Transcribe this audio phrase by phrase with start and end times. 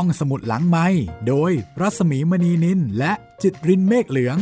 [0.00, 0.86] ห้องสมุดหลังไม้
[1.28, 4.38] โดยรัสมีมณีนินและจิตรินเมฆเหลือง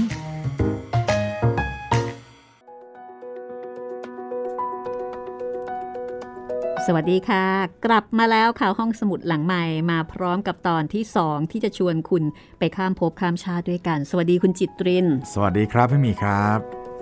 [6.87, 7.47] สวัสดีค่ะ
[7.87, 12.25] กลับมาแล้วค่ะห้องสมุดหลังใหม่มาพร้อมกับตอนที่สองที่จะชวนคุณ
[12.59, 16.59] ไปข้ามภพข้ามชาติด้วยกัน สวัสดีคุณจิตริน สวัสดีครับพี่หมีครับ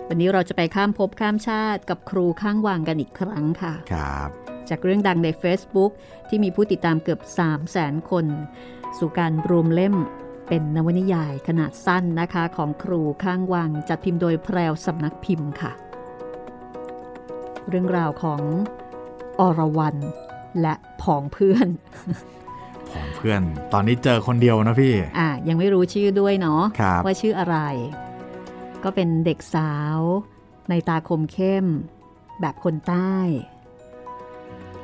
[0.08, 4.41] วันนี้เราจะไปข้ามภพข้ามชาติกับครูข้างวางกันอีกครั้งค่ะ ครับ
[4.72, 5.90] จากเรื่องดังใน Facebook
[6.28, 8.26] ที่มีผู้ติดตามเกือบ 3 0 0แสนคน
[8.98, 9.96] สู่การรวมเล่ม
[10.48, 15.72] เป็นนวนิยายขนาดสั้นนะคะของครูข้างวังจัดพิมพ์โดยแพรวสำนักพิมพ์ค่ะ
[17.68, 18.42] เรื่องราวของ
[19.40, 19.96] อรวรัน
[20.60, 21.68] และผองเพื่อน
[22.92, 27.56] ของเพื่อน ตอนนี้เจอคนเดียวนะพี่ อะยังไม่รู้ชื่อด้วยเนาะครับว่าชื่ออะไร
[28.84, 29.98] ก็เป็นเด็กสาว
[30.70, 31.66] ในตาคมเข้ม
[32.40, 33.16] แบบคนใต้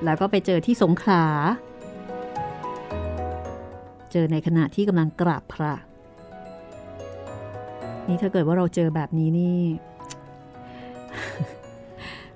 [0.05, 1.25] แล้วก็ไปเจอที่สงขลา
[4.12, 5.73] เจอในขณะที่กำลังกราบพระ
[8.09, 9.60] นี่ถ้าเกิดว่าเราเจอแบบนี้นี่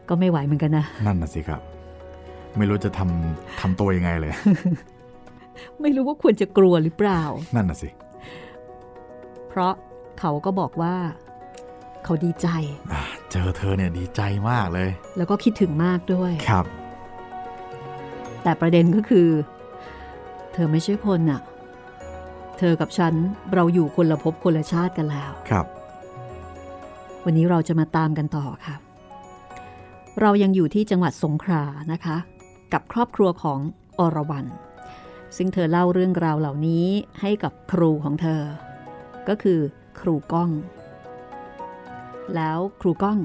[0.08, 1.60] ก็ไม่ไหวเหมือนกันนะ นั่นน่ะสิครับ
[2.58, 4.32] ไม่รู้จะทำทำตัวยังไงเลย
[5.80, 7.22] ไม่รู้ว่าควรจะกลัวหรือเปล่า
[7.54, 7.88] นั่นน่ะสิ
[9.48, 9.72] เพราะ
[10.20, 10.94] เขาก็บอกว่า
[12.04, 12.48] เขาดีใจ
[12.92, 16.66] อ่าเจอเธอเนี่ยดีใจมากเลย แล้วก็คิดถึงมากด้วย ครับ
[18.42, 19.28] แต่ประเด็นก็คือ
[20.52, 21.40] เธอไม่ใช่คนน่ะ
[22.58, 23.14] เธอกับฉัน
[23.54, 25.66] เราอยู่คนละภพคนละชาติกันแล้วครับ
[27.24, 28.76] วันนี้เราจะมาตามกันต่อค่ะ
[30.20, 32.16] เรายังอยู่ที่จังหวัดสงขลานะคะ
[32.72, 33.58] กับครอบครัวของ
[33.98, 34.46] อรวรัน
[35.36, 36.86] ซึ่งเธอเล่าเรื่องราวเหล่านี้
[37.20, 38.42] ให้กับครูของเธอ
[39.28, 39.58] ก็คือ
[40.00, 40.50] ครูก้อง
[42.36, 43.18] แล้วครูก้อง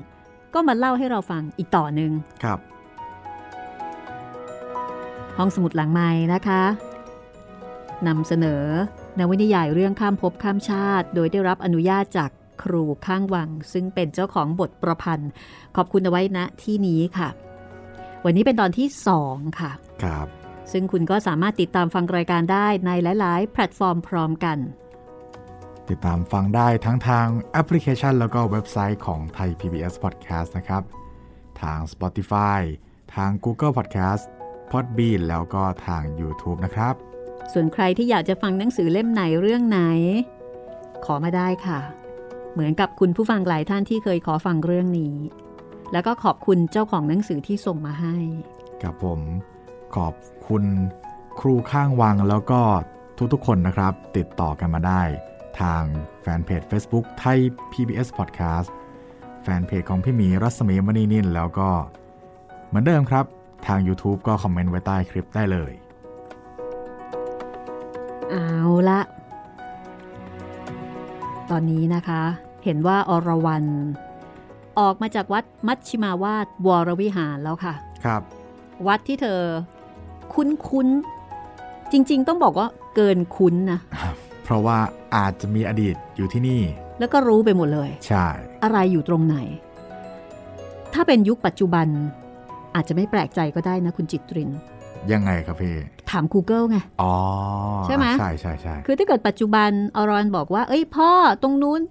[0.54, 2.12] ก็มาเล่าให้เราฟังอีกต่อหนึ่ง
[2.44, 2.60] ครับ
[5.38, 6.64] ห้องสมุดหลังไม้นะคะ
[8.08, 8.64] นำเสนอ
[9.20, 12.30] นวนิยายเรื่องข้ามภพข้ามชาติ โดยได้รับอนุญาตจาก
[12.64, 15.32] ครูข้างวัง ซึ่งเป็นเจ้าของบทประพันธ์
[15.76, 17.30] ขอบคุณเอาไว้ณที่นี้ค่ะ
[18.26, 18.88] วันนี้เป็นตอนที่
[19.24, 19.72] 2 ค่ะ
[20.04, 20.28] ครับ
[20.72, 24.58] ซึ่งคุณก็สามารถติดตามฟังรายการได้ในหลาย ๆ แพลตฟอร์มพร้อมกัน
[25.90, 30.84] ติดตามฟังได้ทั้งทางแอปพลิเคชัน แล้วก็เว็บไซต์ของไทย PBS Podcast นะครับ
[31.62, 32.62] ทาง Spotify
[33.16, 34.26] ทาง Google Podcast
[34.72, 36.94] Podbean แล้วก็ทาง YouTube นะครับ
[37.54, 39.82] ส่วนใครที่อยากจะฟังหนังสือเล่มไหนเรื่องไหน
[41.06, 41.80] ขอมาได้ค่ะ
[42.54, 45.16] เหมือนกับคุณผู้ฟังหลายท่านที่เคยขอฟังเรื่องนี้
[45.92, 48.16] แล้วก็ขอบคุณเจ้าของหนังสือที่ส่งมาให้
[48.84, 49.20] กับผม
[49.96, 50.14] ขอบ
[50.48, 50.64] คุณ
[51.40, 52.62] ครูข้างวังแล้วก็
[53.34, 55.02] ทุกๆคนนะครับ ติดต่อกันมาได้
[55.60, 55.84] ทาง
[56.22, 57.40] แฟนเพจ Facebook ไทย
[57.72, 58.70] PBS Podcast
[59.44, 61.70] แฟนเพจของพี่หมีรัศมีมณีนินแล้วก็
[62.68, 63.26] เหมือนเดิมครับ
[63.66, 65.72] ทาง YouTube ก็คอมเมนต์ไว้ใต้คลิปได้เลย
[68.30, 68.52] เอา
[68.90, 69.00] ละ
[71.50, 72.22] ตอนนี้นะคะ
[72.64, 73.66] เห็นว่าอรวรัน
[74.80, 77.74] ออกมาจากวัดมัชชิมาวาดวรวิหารแล้วค่ะ
[78.06, 78.22] ครับ
[78.88, 79.42] วัดที่เธอ
[80.34, 83.80] คุ้นคุ้นๆจริง ๆ ต้องบอกว่าเกินคุ้นนะ
[84.44, 84.78] เพราะว่า
[85.16, 86.62] อาจจะมีอดีตอยู่ที่นี่
[87.00, 88.28] แล้วก็รู้ไปหมดเลย ใช่
[88.64, 89.38] อะไรอยู่ตรงไหน
[90.94, 91.88] ถ้าเป็นยุคปัจจุบัน
[92.78, 94.50] อาจจะไม่แปลกใจก็ได้นะคุณจิตริน
[95.12, 95.76] ยังไงครับพี่
[96.12, 97.14] ถาม Google ไง อ๋อ
[97.86, 101.12] ใช่ไหมใช่ใช่ใช่คือถ้าเกิดปัจจุบันอรอนบอกว่า เอ้ยพ่อ
[101.44, 101.82] ตรงนู้น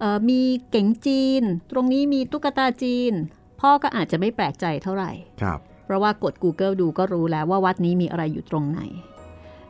[0.00, 1.42] เอ่อมีเก๋งจีน
[1.72, 3.12] ตรงนี้มีตุ๊กตาจีน
[3.60, 5.10] พ่อก็อาจจะไม่แปลกใจเท่าไหร่
[5.42, 8.80] ครับ เพราะว่ากด Google ดูก็รู้แล้วว่าวัดนี้มีอะไรอยู่ตรงไหน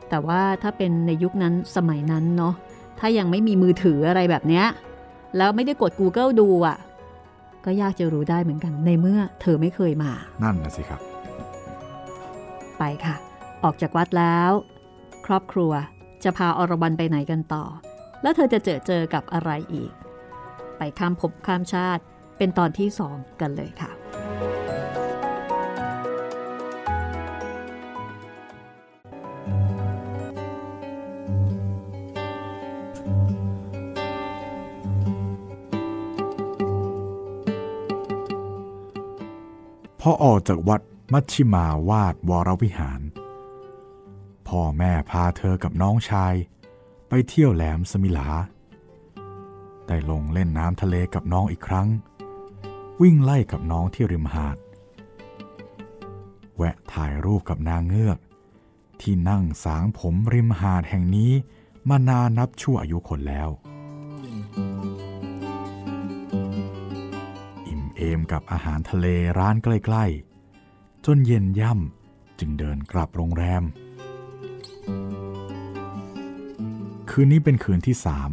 [0.09, 2.53] แต่ว่าถ้าเป็นในยุคนั้นสมัยนั้นเนาะ
[2.99, 4.65] ถ้ายังไม่มีมือถืออะไรแบบเนี้ย
[5.37, 6.77] แล้วไม่ได้กด Google ดูอะ่ะ
[7.65, 10.11] ก็ยากจะรู้ได้เหมือนกัน ในเมื่อเธอไม่เคยมา
[10.43, 11.01] นั่นนะสิครับ
[12.77, 13.15] ไปค่ะ
[13.63, 14.51] ออกจากวัดแล้ว
[15.25, 15.71] ครอบครัว
[16.23, 17.63] จะพาอรวรันไปไหนกันต่อ
[18.21, 19.91] แล้วเธอจะเจอเจอกับอะไรอีก
[20.77, 22.03] ไปข้ามภพข้ามชาติ
[22.37, 23.91] เป็นตอนที่สองกันเลยค่ะ
[40.05, 40.81] พอออกจากวัด
[41.13, 43.01] มัชชิมาวาดวรวิหาร
[44.47, 46.33] พ่อแม่พาเธอกับน้องชาย
[47.09, 48.29] ไปเที่ยวแหลมสมิลา
[49.87, 51.87] ได้ลงเล่นน้ำทะเลกับน้องอีกครั้ง
[53.01, 54.57] วิ่งไล่กับน้องที่ริมหาด
[56.55, 58.17] แวะถ่ายรูปกับนางเงือก
[59.01, 61.31] ที่นั่งสางผมริมหาดแห่งนี้
[61.89, 63.49] มานานนับชั่วอายุคนแล้ว
[68.03, 69.07] อิ่มเอมกับอาหารทะเล
[69.39, 70.05] ร้านใกล้
[70.55, 73.63] ๆ จนเย็นย่ำจึงเดินกลับโรงแรม
[77.09, 78.31] คืนนี้เป็นคืนที่สาม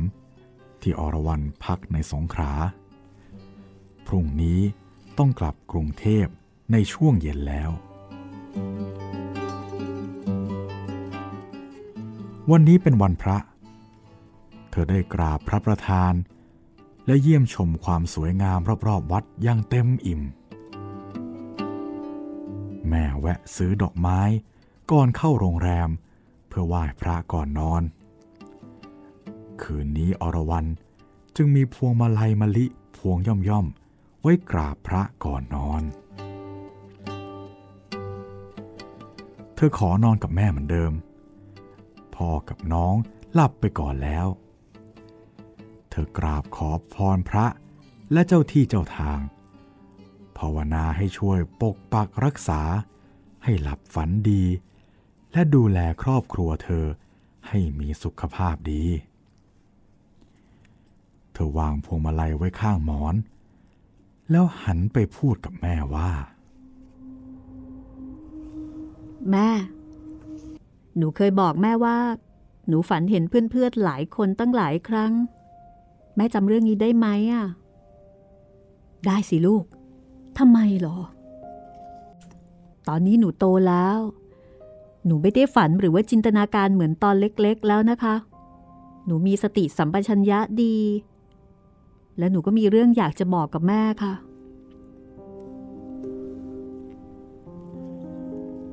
[0.82, 2.52] ที่อรวรันพักในสงขลา
[4.06, 4.60] พรุ่งนี้
[5.18, 6.26] ต้องกลับกรุงเทพ
[6.72, 7.70] ในช่วงเย็นแล้ว
[12.50, 13.38] วันนี้เป็นวันพระ
[14.70, 16.12] เธอได้กราบพระประธาน
[17.06, 18.58] และเยี่ยมชมความสวยงาม
[18.88, 20.22] รอบๆวัดอย่างเต็มอิ่ม
[22.88, 24.20] แม่แวะซื้อดอกไม้
[24.90, 25.88] ก่อนเข้าโรงแรม
[26.48, 27.82] เพื่อไหว้พระก่อนนอน
[29.62, 30.66] คืนนี้อรวรัน
[31.36, 32.66] จึงมีพวงมาลัยมะลิ
[32.96, 33.66] พวงย่อมย่อม
[34.20, 35.82] ไว้กราบพระก่อนนอน
[39.54, 40.92] เธอขอนอนกับแม่เหมือนเดิม
[42.14, 42.94] พ่อกับน้อง
[43.32, 44.26] หลับไปก่อนแล้ว
[45.90, 47.46] เธอกราบขอพรพระ
[48.12, 49.20] และเจ้าที่เจ้าทาง
[50.38, 52.60] ภาวนาให้ช่วยปกปักรักษา
[53.44, 54.44] ให้หลับฝันดี
[55.32, 56.84] และดูแลครอบครัวเธอ
[57.48, 58.84] ให้มีสุขภาพดี
[61.32, 63.14] เธอวางพวงมาลัยไว้ข้างหมอน
[64.30, 66.10] แล้วหันไปพูดกับแม่ว่า
[69.30, 69.48] แม่
[70.96, 71.98] หนูเคยบอกแม่ว่า
[72.68, 75.12] หนูฝันเห็นเพื่อนๆหลายคนตั้งหลายครั้ง
[76.16, 77.44] แม่จำเรื่องนี้ได้ไหมอะ
[79.06, 79.64] ได้สิลูก
[80.38, 80.96] ทำไมหรอ
[82.88, 83.98] ตอนนี้หนูโตแล้ว
[85.06, 88.14] หนูไม่ได้ฝันหรือว่าจินตนาการเหมือนตอนเล็กๆแล้วนะคะ
[89.06, 90.76] หนูมีสติสัมปชัญญะดี
[92.18, 94.14] และหนูก็มีเรื่องอยากจะบอกกับแม่ค่ะ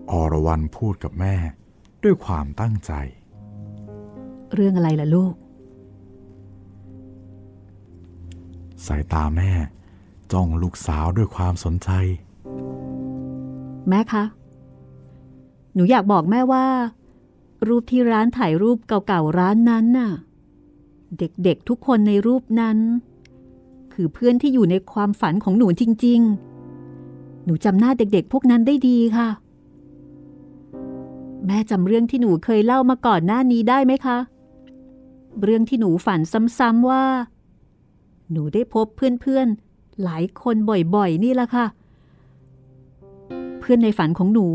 [0.09, 1.35] อรวรันพูดกับแม่
[2.03, 2.91] ด้วยความตั้งใจ
[4.53, 5.33] เรื่องอะไรล่ะลูก
[8.85, 9.51] สายตาแม่
[10.31, 11.89] จ้องลูกสาวด้วยความสนใจ
[13.89, 14.23] แม่คะ
[15.73, 16.65] หนูอยากบอกแม่ว่า
[17.67, 20.11] รูปที่ร้านถ่ายรูปเก่าๆร้านนั้นน่ะ
[21.17, 22.77] เด็กๆทุกคนในรูปนั้น
[23.93, 26.19] คือเพื่อนที่อยู่ในความฝันของหนูจริง
[26.83, 29.29] ๆ หนูจำหน้าเด็กๆ พวกนั้นได้ดีค่ะ
[31.45, 34.17] แม่จำเรื่องที่หนูเคยเล่ามาก่อนหน้านี้ได้ไหมคะ
[35.43, 36.19] เรื่องที่หนูฝัน
[36.57, 37.03] ซ้ำๆว่า
[38.31, 40.55] หนูได้พบเพื่อนๆ หลายคน
[40.95, 41.65] บ่อยๆ นี่แหละค่ะ
[43.59, 44.47] เพื่อนในฝันของหนู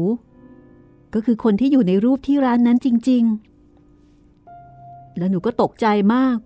[1.14, 3.24] ก็คือคนที่อยู่ในรูปที่ร้านนั้นจริง
[4.40, 6.38] ๆ แล้วหนูก็ตกใจมาก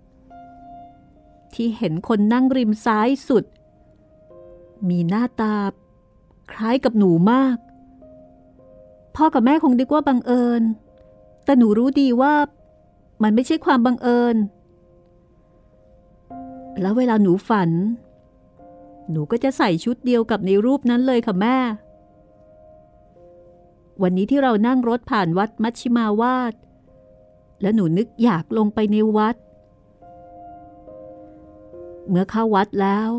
[1.53, 3.43] ที่เห็นคนนั่งริมซ้ายสุด
[4.89, 5.55] มีหน้าตา
[6.51, 7.57] คล้ายกับหนูมาก
[9.15, 10.61] พ่อกับแม่คงนึกว่าบังเอิญ
[11.45, 12.33] แต่หนูรู้ดีว่า
[13.23, 14.35] มันไม่ใช่ความบังเอิญ
[16.81, 17.69] แล้วเวลาหนูฝัน
[19.11, 21.57] หนูก็จะใส่ชุดเดียวกับในรูปนั้นเลยค่ะแม่
[24.01, 26.53] วันนี้ที่เรานั่งรถผ่านวัดมัชชิมาวาด
[27.61, 29.35] และหนูนึกอยากลงไปในวัด
[32.09, 33.09] เมื่อเข้าวัดแล้ว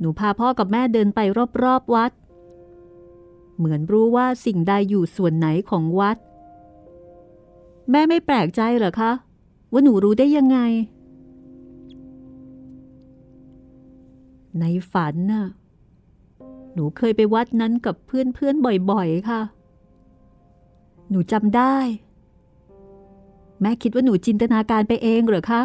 [0.00, 1.20] หนูพาพ่อกับแม่เดินไป
[1.64, 2.12] รอบๆวัด
[3.56, 6.16] เหมือนรู้ว่าสิ่งใดอยู่ส่วนไหนของวัด
[7.90, 9.12] แม่ไม่แปลกใจเหรอคะ
[9.72, 10.58] ว่าหนูรู้ได้ยังไง
[14.60, 15.46] ในฝันน่ะ
[16.74, 19.40] หนูเคยไปวัดนั้นกับเพื่อนๆบ่อยๆ ค่ะ
[21.10, 21.76] หนูจำได้
[23.60, 25.62] แม่คิดว่าหนูจินตนาการไปเองเหรอคะ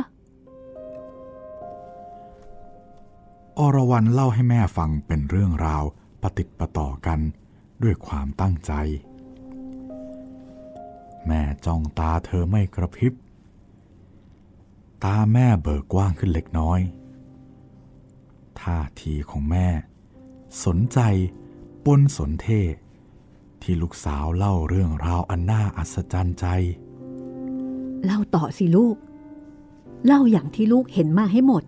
[3.58, 5.84] อรวรันเล่าให้แม่ฟังเป็นเรื่องราว
[6.22, 7.20] ปฏิดประต่อกัน
[7.84, 8.72] ด้วยความตั้งใจ
[11.28, 13.14] แม่จ้องตาเธอไม่กระพริบ
[15.04, 16.80] ตาแม่เบิกกว้างขึ้นเล็กน้อย
[18.64, 19.68] ท่าทีของแม่
[20.66, 21.00] สนใจ
[21.86, 22.48] ปนสนเท
[23.62, 26.46] ที่ลูกสาวเล่าเรื่องราวอันน่าอัศจรรย์ใจ
[28.06, 28.96] เล่าต่อสิลูก
[30.06, 31.64] เล่าอย่างที่ลูกเห็นมาให้หมด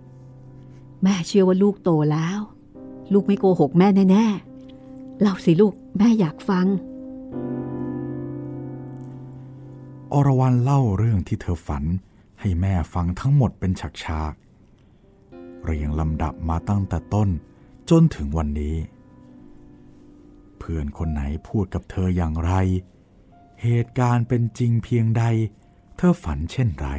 [1.04, 2.40] แม่เชื่อว่าลูกโตแล้ว
[3.14, 6.66] ลูกไม่โกหกแม่แน่ๆเล่าสิลูกแม่อยากฟัง
[10.14, 11.84] อรวรันเล่าเรื่องที่เธอฝัน
[12.42, 13.72] ให้แม่ฟังทั้งหมดเป็น
[14.04, 14.43] ฉากๆ
[15.63, 17.29] เรียงลำดับมาตั้งแต่ต้น
[17.89, 18.77] จนถึงวันนี้
[20.58, 22.53] เพื่อนคนไหนพูดกับเธออย่างไร
[23.63, 25.24] เหตุการณ์เป็นจริงเพียงใด
[25.98, 26.89] เธอฝันเช่นไร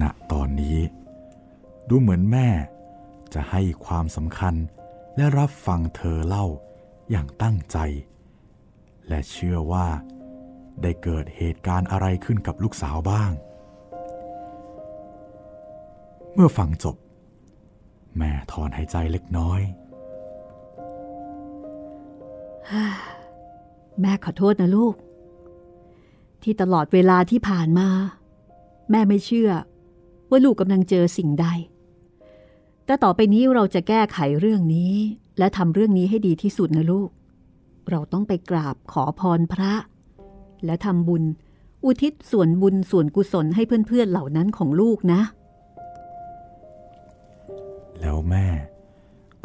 [0.00, 0.78] ณ ตอนนี้
[1.88, 2.48] ดูเหมือนแม่
[3.34, 4.54] จะให้ความสำคัญ
[5.16, 6.46] และรับฟังเธอเล่า
[7.10, 7.78] อย่างตั้งใจ
[9.08, 9.88] และเชื่อว่า
[10.82, 13.30] ได้เกิดเหตุการณ์อะไรขึ้นกับลูกสาวบ้าง
[16.36, 16.96] เมื่อฟังจบ
[18.16, 19.60] แม่ถอนหายใจเล็กน้อย
[24.00, 24.94] แม่ขอโทษนะลูก
[26.42, 27.88] ที่ตลอดเวลาที่ผ่านมา
[28.90, 29.50] แม่ไม่เชื่อ
[30.30, 31.46] ว่าลูกกำลังเจอสิ่งใด
[32.84, 34.94] แต่ต่อไปนี้เราจะแก้ไขเรื่องนี้
[35.38, 37.08] และทำเรื่องนี้ให้ดีที่สุดนะลูก
[37.90, 39.74] เราต้องไปกราบขอพรพระ
[40.64, 41.22] และทำบุญ
[41.84, 45.20] อุทิศส่วนบุญส่วนกุศลให้เพื่อนๆเหล่านั้นของลูกนะ
[48.00, 48.46] แล้วแม่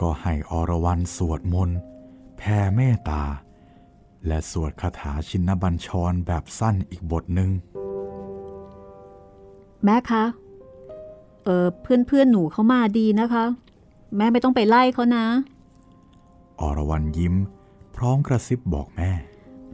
[0.01, 1.79] ก็ให้อรวรันสวดมนต์
[2.37, 3.23] แผ่เมตตา
[4.27, 7.49] และสวดคาถาชินบัญชรแบบสั้นอีกบทหนึ่ง
[9.83, 10.23] แม่คะ
[11.43, 13.45] เออเพื่อนเพื่อนๆหนูเขามาดีนะคะ
[14.15, 15.25] แม่ไม่ต้องไปไล่เขานะ
[16.59, 17.35] อรวรันยิ้ม
[17.95, 19.09] พร้อมกระซิบบอกแม่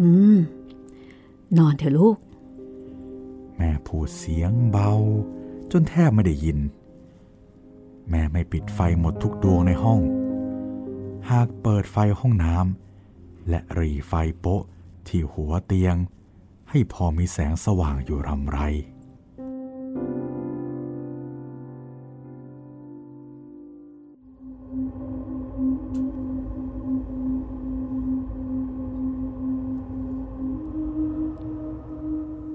[0.01, 0.37] อืม
[1.57, 2.17] นอนเถอะลูก
[3.57, 4.91] แม่พูดเสียงเบา
[5.71, 6.59] จนแทบไม่ได้ยิน
[8.09, 10.01] แม่ไม่ปิดไฟหมดทุกดวงในห้อง
[11.31, 14.63] หากเปิดไฟห้องน้ำและรีไฟโป๊ะ
[15.07, 15.95] ที่หัวเตียง
[16.69, 18.59] ให้พอมีแสงสว่างอยู่รำไร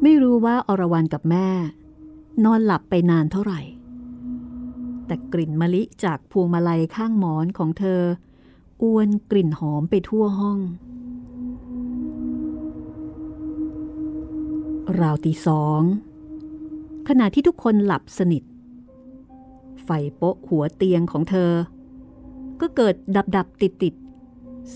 [0.02, 1.48] ไม่รู้ว่าอรวรันกับแม่
[2.44, 3.60] นอนหลับไปนานเท่าไหร่
[5.06, 8.02] แต่กลิ่นมะลิจากพวงมาลัยข้างหมอนของเธอ
[8.82, 10.58] อวนกลิ่นหอมไปทั่วห้อง
[15.00, 15.82] ราวตีสอง
[17.08, 18.42] ขณะที่ทุกคนหลับสนิท
[19.84, 21.52] ไฟโปะหัวเตียงของเธอ
[22.60, 23.94] ก็เกิดดับดับติดติด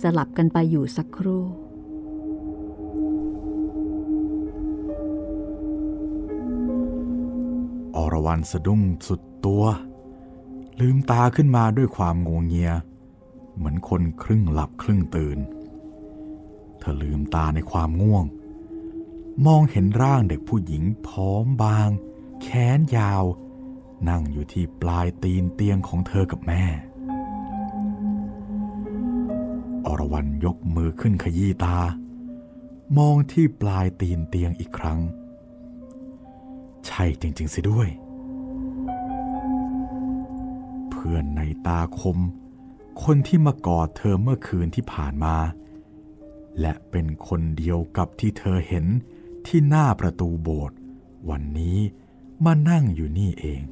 [0.00, 1.44] สลับกันไปอยู่สักครู่
[7.96, 9.62] อรวรันสะดุ้งสุดตัว
[10.80, 12.72] ลืมตาขึ้นมาด้วยความงวงเงีย
[13.56, 15.38] เหมือนคนครึ่งหลับครึ่งตื่น
[16.78, 18.24] เธอลืมตาในความง่วง
[19.46, 21.88] มองเห็นร่างเด็กผู้หญิงผอมบาง
[22.42, 23.24] แขนยาว
[24.08, 26.62] นั่งอยู่ที่ปลายตีนเตียงของเธอกับแม่
[29.86, 31.78] อรวรันยกมือขึ้นขยี้ตา
[32.98, 35.00] มองที่ปลายตีนเตียงอีกครั้ง
[36.86, 42.18] ใช่จริง ๆ สิด้วยเพื่อนในตาคม
[43.04, 45.36] คนที่มากอดเธอเมื่อคืนที่ผ่านมา
[46.60, 48.86] และเป็นคนเดียวกับที่เธอเห็น
[49.46, 50.76] ที่หน้าประตูโบสถ์
[51.30, 51.78] วันนี้
[52.44, 53.62] มานั่งอยู่นี่เอง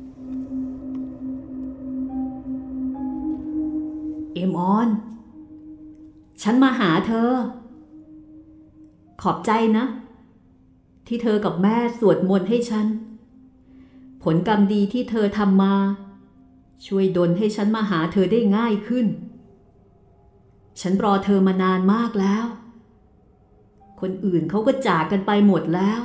[4.35, 4.89] เอมออน
[6.43, 7.31] ฉันมาหาเธอ
[9.23, 9.85] ขอบใจนะ
[11.07, 12.87] ที่เธอกับแม่สวดมนต์ให้ฉัน
[14.23, 15.75] ผลกรรมดีที่เธอทำมา
[16.87, 19.07] ช่วยดลให้ฉันมาหาเธอได้ง่ายขึ้น
[20.81, 22.45] ฉันรอเธอมานานมากแล้ว
[24.01, 26.01] คนอื่นเขาก็จากกันไปหมดแล้ว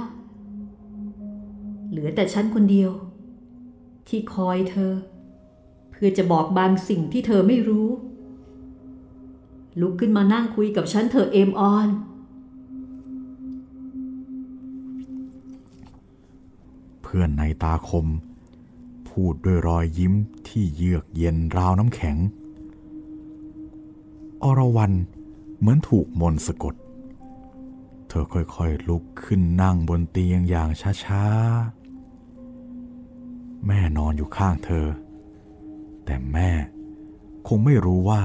[1.89, 2.91] เหลือแต่ฉันคนเดียว
[4.07, 4.93] ที่คอยเธอ
[5.91, 7.89] เพื่อจะบอกบางสิ่งที่เธอไม่รู้
[9.79, 11.89] ลุกขึ้นมานั่งคุยกับฉันเธอเอมออน
[17.03, 18.05] เพื่อนในตาคม
[19.19, 20.13] พูดด้วยรอยยิ้ม
[20.47, 22.17] ที่เยือกเย็นราวน้ำแข็ง
[24.43, 24.93] อรวรัน
[25.59, 26.75] เหมือนถูกมนต์สะกด
[28.07, 30.69] เธอค่อยๆลุกขึ้นนั่งบนเตียงอย่าง
[31.03, 34.87] ช้าๆ แม่นอนอยู่ข้างเธอ
[36.05, 36.49] แต่แม่
[37.47, 38.23] คงไม่รู้ว่า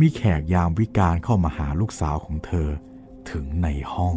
[0.00, 2.68] มีแขกยามวิการเข้ามาหาลูกสาวของเธอ
[3.30, 4.16] ถึงในห้อง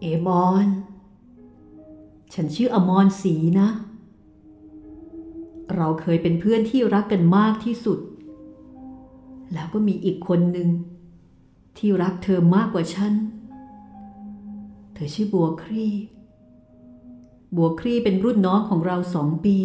[0.00, 0.68] เอมอน
[2.34, 3.68] ฉันชื่ออมรศรีนะ
[5.76, 7.98] เราเคยเป็นเพื่อนที่รักกันมากที่สุด
[9.52, 10.68] แล้วก็มีอีกคนหนึ่ง
[11.78, 13.12] ที่รักเธอมากกว่าฉัน
[14.94, 15.86] เธอชื่อบัวครี
[17.56, 19.58] บัวครีเป็นรุ่นน้องของเราสองปี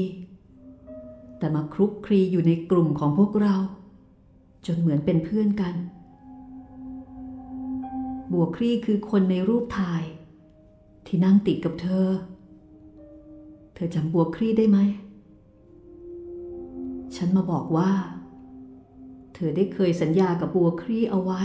[1.38, 3.56] แต่มาคลุกคลีอยู่ในกลุ่มของพวกเรา
[4.66, 5.76] จนเหมือนเป็นเพื่อนกัน
[8.32, 10.04] บัวคลี่คือคนในรูปถ่าย
[11.08, 12.08] ที่นั่งติดกับเธอ
[13.82, 14.80] ธอจำบัวคลี่ได้ไหม
[17.16, 17.92] ฉันมาบอกว่า
[19.34, 21.44] เธอได้เคยสัญญากับบัวคลี่เอาไว้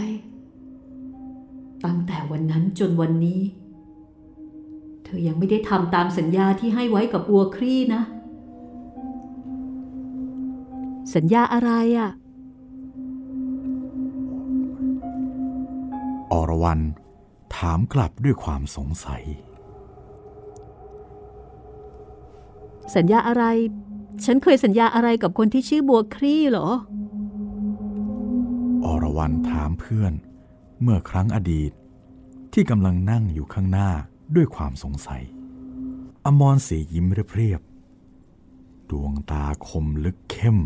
[1.84, 3.40] ตั้งแต่วันนั้นจนวันนี้
[5.04, 8.02] เธอยังไม่ได้ทำตามสัญญาที่ให้ไว้กับบัวคลี่นะ
[11.14, 12.10] สัญญาอะไรอะ่ะ
[16.32, 16.80] อรวรัน
[17.56, 19.24] ถามกลับด้วยความสงสัย
[22.96, 23.44] สัญญาอะไร
[24.24, 26.68] ฉันเคยสัญญาอะไรกับคนที่ชื่อบัวคลี่เหรอ
[28.84, 30.12] อรวรันถามเพื่อน
[30.82, 31.72] เมื่อครั้งอดีต
[32.52, 33.90] ที่กำลังนั่งอยู่ข้างหน้า
[34.34, 35.22] ด้วยความสงสัย
[36.24, 40.58] อมรสียิ้มเรียบๆดวงตาคมลึกเข้ม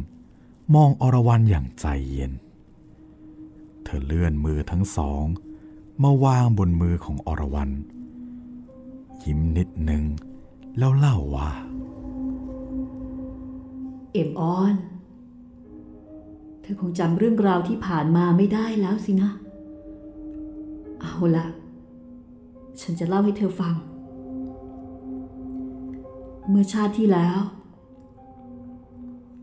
[0.74, 2.32] มองอรวรันอย่างใจเย็น
[3.82, 5.24] เธอเลื่อนมือทั้งสอง
[6.02, 7.70] มาวางบนมือของอรวรัน
[9.24, 10.04] ยิ้มนิดหนึ่ง
[10.78, 11.50] แล้วเล่าว่า
[14.12, 14.74] เอ็มออน
[16.60, 19.30] เธอคงจำเรื่องราวที่ผ่านมาไม่ได้แล้วสินะ
[21.00, 21.46] เอาละ
[22.80, 23.74] ฉันจะเล่าให้เธอฟัง
[26.48, 27.38] เมื่อชาติที่แล้ว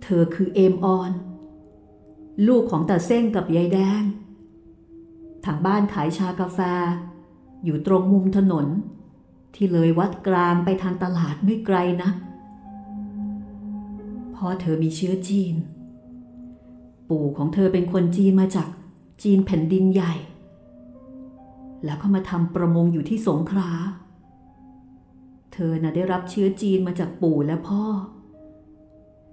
[0.03, 1.12] เธอคือเอมออน
[2.48, 4.03] ลูกของตาเส้งกับยายแดง
[5.45, 6.60] ทางบ้านขายชากาแฟ
[7.63, 8.67] อยู่ตรงมุมถนน
[9.55, 12.10] ที่เลยวัดกลางไปทางตลาดไม่ไกลนะ
[14.37, 15.55] พ่อเธอมีเชื้อจีน
[17.09, 18.69] ปู่ของเธอเป็นคนจีนมาจาก
[19.23, 20.13] จีนแผ่นดินใหญ่
[21.85, 23.71] แล้วก็มาทำประมงอยู่ที่สงขลา
[25.53, 27.83] เธอน่ะได้รับเชื้อจีนมาจากปู่และพ่อ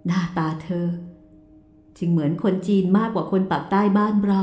[0.06, 0.86] หน้าตาเธอ
[1.98, 4.42] จึงเหมือนคนจีนมากกว่าคนปากใต้บ้านเรา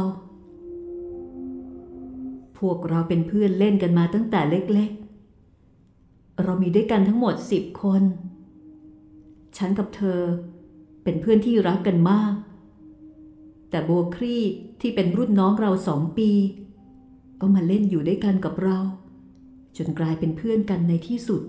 [2.60, 4.92] พวกเราเป็นเพื่อนเล่นกันมาตั้งแต่เล็ก
[5.68, 8.04] ๆ เรามีด้วยกันทั้งหมดสิบคน
[9.58, 10.22] ฉันกับเธอ
[11.04, 12.34] เป็นเพื่อนที่รักกันมาก
[13.70, 14.38] แต่โบครี
[14.82, 16.32] ที่เป็นรุ่นน้องเราสองปี
[17.42, 18.80] ก็มาเล่นอยู่ด้วยกันกับเรา
[19.78, 21.42] จนกลายเป็นเพื่อนกันในที่สุด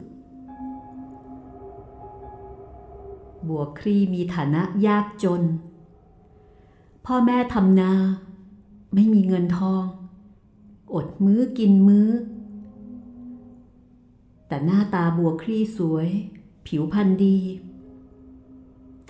[3.48, 5.42] บัวครีมีฐานะยากจน
[7.06, 7.92] พ่อแม่ทำนา
[8.94, 9.84] ไม่มีเงินทอง
[10.94, 12.08] อดมื้อกินมื้อ
[14.48, 16.08] แต่หน้าตาบัวครีสวย
[16.66, 17.38] ผิวพรรณดี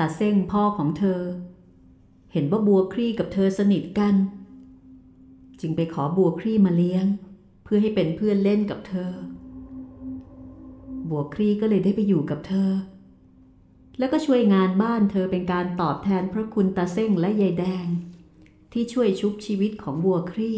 [0.00, 1.20] ตาเส้งพ่อของเธอ
[2.32, 4.14] เห็นว่าบัวครีกับเธอสนิทกัน
[5.60, 7.06] จึงไปขอบัวครีมาเลี้ยง
[7.64, 9.12] เพื่อให้เป็นเพื่อนเล่นกับเธอ
[11.10, 12.70] บัวครีก็เลยได้ไปอยู่กับเธอ
[13.98, 17.86] แล้วก็ช่วยงานบ้านเธอเป็นการตอบแทนพระคุณตาเส้งและยายแดง
[18.72, 20.54] ที่ช่วยชุบชีวิตของบัวครี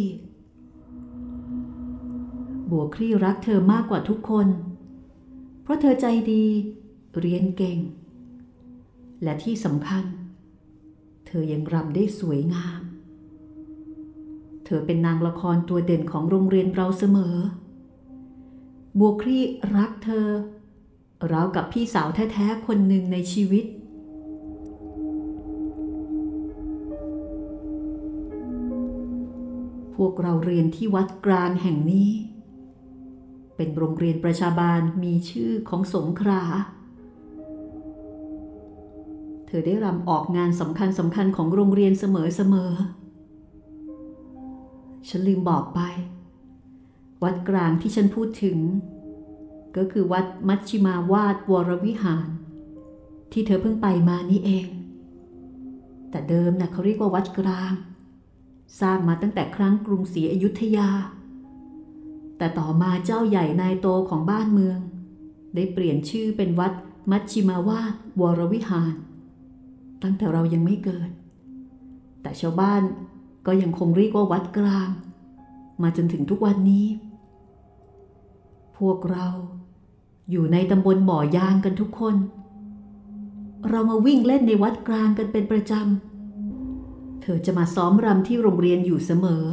[2.71, 4.49] บัวครีรักเธอมากกว่าทุกคน
[5.63, 6.45] เพราะเธอใจดี
[7.21, 7.79] เรียนเก่ง
[9.23, 10.05] และที่สำคัญ
[11.27, 12.81] เธอยังรำได้สวยงาม
[14.65, 17.37] เธอเป็นนางละครตัวเด่นของโรงเรียนเราเสมอ
[18.99, 19.39] บัวครี
[19.77, 20.29] รักเธอ
[21.33, 23.65] ราวกับพี่สาวแท้ๆคนหนึ่งในชีวิต
[29.95, 32.11] พวกเราเรียนที่วัดกลางแห่งนี้
[33.57, 36.43] เป็นโรงเรียนประชาบาลมีชื่อของสงขลา
[39.55, 42.05] ธอได้รำออกงานสำคัญสำคัญของโรงเรียนเส
[42.55, 45.81] มอๆฉันลืมบอกไป
[47.23, 48.59] วัดกลางที่ฉันพูดถึง
[49.77, 52.29] ก็คือวัดมัชชิมาวาดวรวิหาร
[53.33, 54.67] ที่เธอเพิ่งไปมานี่เอง
[56.11, 57.73] แต่เดิมนะ่ะเขาเรียกว่าวัดกลาง
[58.81, 60.89] สร้างมาตั้งแต่ครั้งกรุงศรีอยุธยา
[62.39, 64.79] แต่ต่อมาเจ้าใหญ่นายโตของบ้านเมือง
[65.55, 66.73] ได้เปลี่ยนชื่อเป็นวัด
[67.11, 68.95] มัชชิมาวาดวรวิหาร
[70.03, 71.11] ตั้งแต่เรายังไม่เกิด
[72.23, 72.83] แต่ชาวบ้าน
[73.47, 74.89] ก็ยังคงเรียกว่าวัดกลาง
[75.83, 76.87] มาจนถึงทุกวันนี้
[78.79, 79.27] พวกเรา
[80.31, 82.17] อยู่ในตำบลบ่อยางกันทุกคน
[83.69, 89.45] เรามาวิ่งเล่นในวัดกลางกันเป็นประจำ เธอจะมาซ้อมรำที่โรงเรียนอยู่เสมอ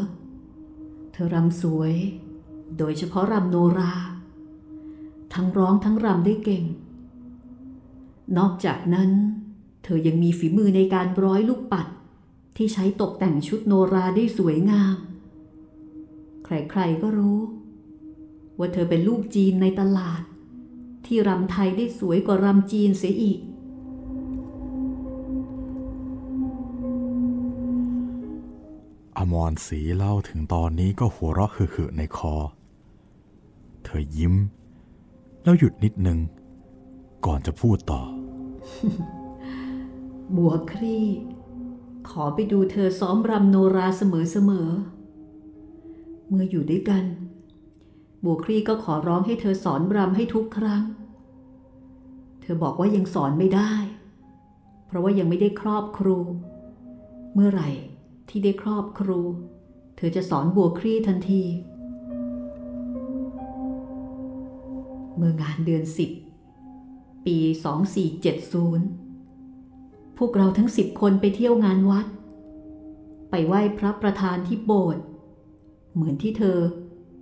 [1.14, 1.94] เธอรำสวย
[2.78, 3.94] โดยเฉพาะรำโนรา
[5.34, 6.64] ทั้งร้องทั้งรำได้เก่ง
[8.38, 9.10] นอกจากนั้น
[9.90, 11.88] ธอยังมีฝีมือในการร้อยลูกปัด
[12.58, 14.96] ที่ใช้ตกแต่งชุดโนราได้สวยงาม
[16.46, 17.40] ใครๆก็รู้
[18.60, 20.22] ว่าเธอเป็นลูกจีนในตลาด
[21.06, 23.40] ที่รำไทยได้สวยกว่ารำจีนเสียอีก
[29.18, 32.36] อมรศรีเล่าถึงตอนนี้ก็หัวเราะหึ่ในคอ
[33.84, 34.34] เธอยิ้ม
[35.44, 36.20] แล้วหยุดนิดนึง
[37.26, 38.02] ก่อนจะพูดต่อ
[40.38, 41.00] บัวครี
[42.10, 47.06] ขอไปดูเธอซ้อมรำโนราเสมอๆเมื่ออยู่ด้วยกัน
[48.24, 50.84] บัวครีก็ขอร้องให้เธอสอนรำให้ทุกครั้ง
[52.42, 53.74] เธอบอกว่ายังสอนไม่ได้
[54.86, 56.18] เพราะว่ายังไม่ได้ครอบครู
[57.34, 57.70] เมื่อไหร่
[58.30, 59.20] ที่ได้ครอบครู
[59.98, 61.44] เธอจะสอนบัวครีทันที
[65.16, 66.12] เมื่องานเดือนสิบ
[67.26, 69.09] ปี 2470
[70.20, 72.06] พวกเราทั้งสิบคนไปเที่ยวงานวัด
[73.30, 75.04] ไปไหว้พระประธานที่โบสถ์
[75.94, 76.58] เหมือนที่เธอ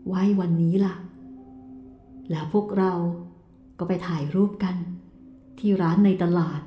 [0.07, 0.95] ไว้วันนี้ล่ะ
[2.31, 2.93] แล้วพวกเรา
[3.79, 4.75] ก็ไปถ่ายรูปกัน
[5.59, 6.61] ที่ร้านในตลาด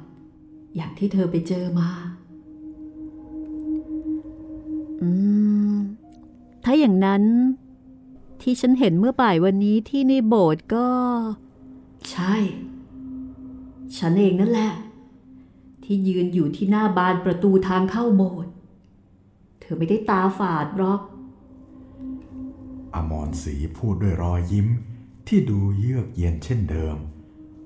[0.76, 1.90] อย่างที่เธอไปเจอมา
[5.02, 5.10] อื
[5.70, 5.74] ม
[6.64, 7.22] ถ้าอย่างนั้น
[8.42, 10.88] ที่ฉันเห็นเมื่อบ่ายวันนี้ที่ในโบสถ์ก็
[12.10, 12.34] ใช่
[13.98, 14.72] ฉันเองนั่นแหละ
[15.92, 18.52] ที่ยืนอยู่ที่หน้าบานประตูทางเข้าโบสถ์
[19.60, 21.00] เธอไม่ได้ตาฝาดหรอก
[22.94, 24.68] อมรศรีพูดด้วยรอยยิ้ม
[25.26, 26.96] ที่ดูเยือกเย็นเช่นเดิม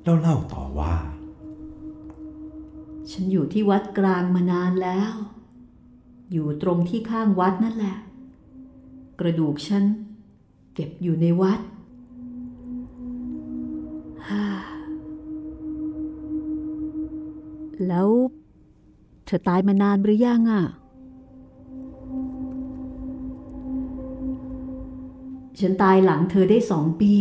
[0.02, 0.94] แล้วเล่าต่อว่า
[3.10, 5.12] ฉันอยู่ที่วัดกลางมานานแล้ว
[6.32, 7.96] อยู่ตรงที่ข้างวัดนั่นแหละ
[9.20, 9.84] กระดูกฉัน
[10.74, 11.60] เก็บอยู่ในวัด
[17.88, 18.08] แล้ว
[19.26, 20.64] เธอตายมานานหรือยังอะ
[25.60, 27.14] ฉันตายหลังเธอได้สองปี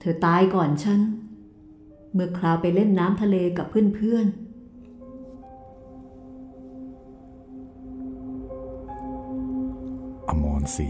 [0.00, 1.00] เธอตายก่อนฉัน
[2.12, 4.36] เมื่อคราวไปเล่นน้ำทะเลกับเพื่อนๆ
[10.28, 10.88] อมรศรี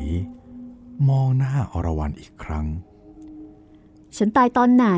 [1.09, 2.67] มองหน้าอรวรันอีกครั้ง
[4.17, 4.89] ฉันตายตอนไหน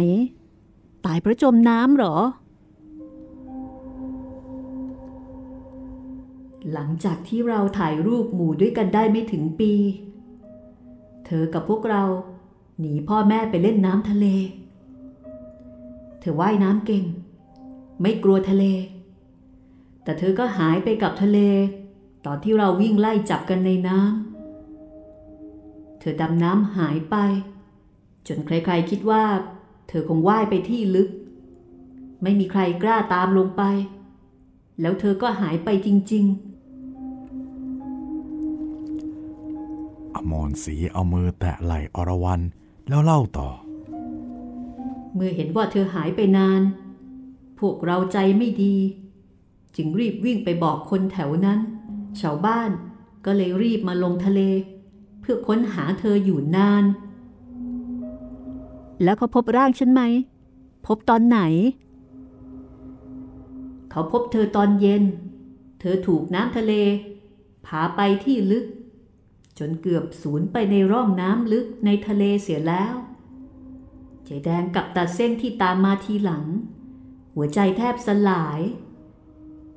[1.07, 2.17] ตายเพราะจมน้ำหรอ
[6.73, 9.73] หลังจากที่เราถ่ายรูปหมู่ด้วยกันได้ไม่ถึงปี
[11.27, 12.05] เธอกับพวกเรา
[12.81, 14.27] หนีพ่อแม่ไปเล่นน้ำทะเล
[16.21, 17.05] เธอว่ายน้ำเก่ง
[18.03, 18.65] ไม่กลัวทะเล
[20.03, 21.39] แต่เธอก็หายไปกับทะเล
[22.27, 27.17] ตอนที่เราวิ่งไล่จับกันในน้ำ เธอดำน้ำหายไป
[28.27, 29.25] จนใครๆคิดว่า
[29.89, 31.09] เธอคงว่ายไปที่ลึก
[32.23, 33.63] ไม่มีใครกล้าตามลงไป
[34.81, 36.52] แล้วเธอก็หายไปจริงอ
[40.31, 42.41] มรศรีเอามือแตะไหล่อรวรัน
[42.89, 43.49] แล้วเล่าต่อ
[45.15, 46.61] เมื่อเห็นว่าเธอหายไปนาน
[47.59, 48.77] พวกเราใจไม่ดี
[49.77, 51.61] จึงรีบวิ่งไปบอกคนแถวนั้น
[52.21, 52.71] ชาวบ้าน
[53.25, 54.41] ก็เลยรีบมาลงทะเล
[55.21, 56.85] เพื่อค้นหาเธออยู่นาน
[59.03, 60.03] แล้วเขาพบร่างฉันไหม
[60.87, 61.41] พบตอนไหน
[63.91, 65.03] เขาพบเธอตอนเย็น
[65.81, 66.73] เธอถูกน้ำทะเล
[67.67, 68.65] พาไปที่ลึก
[69.59, 72.95] จนเกือบสูญไปในร่องน้ำลึกในทะเลเสียแล้ว
[74.25, 76.45] ใจแดงกับตาเส้นที่ตามมาทีหลัง
[77.35, 78.61] หัวใจแทบสลาย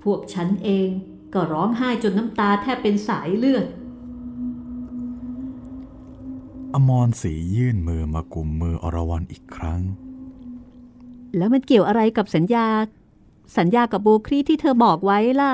[0.03, 0.89] พวกฉันเอง
[1.33, 3.65] ก็ร้องไห้จนน้ำตาแทบเป็นสายเลือด
[6.73, 9.81] อมรศรียื่นมือมากุมมืออรวรันอีกครั้ง
[11.37, 12.67] แล้วมันเกี่ยวอะไรกับสัญญา
[13.57, 15.53] สัญญากับโบครีที่เธอบอกไว้ล่ะ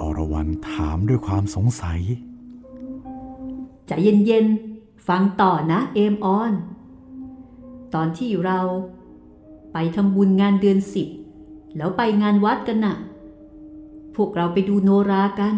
[0.00, 2.00] อรวรันถามด้วยความสงสัย
[3.86, 3.92] ใจ
[4.26, 6.52] เย็นๆ ฟังต่อนะเอมออน
[7.94, 8.60] ตอนที่เรา
[9.72, 11.08] ไปทำบุญงานเดือนสิบ
[11.76, 12.96] แล้วไปงานวัดกันน่ะ
[14.16, 15.54] พวกเราไปดูโนรากัน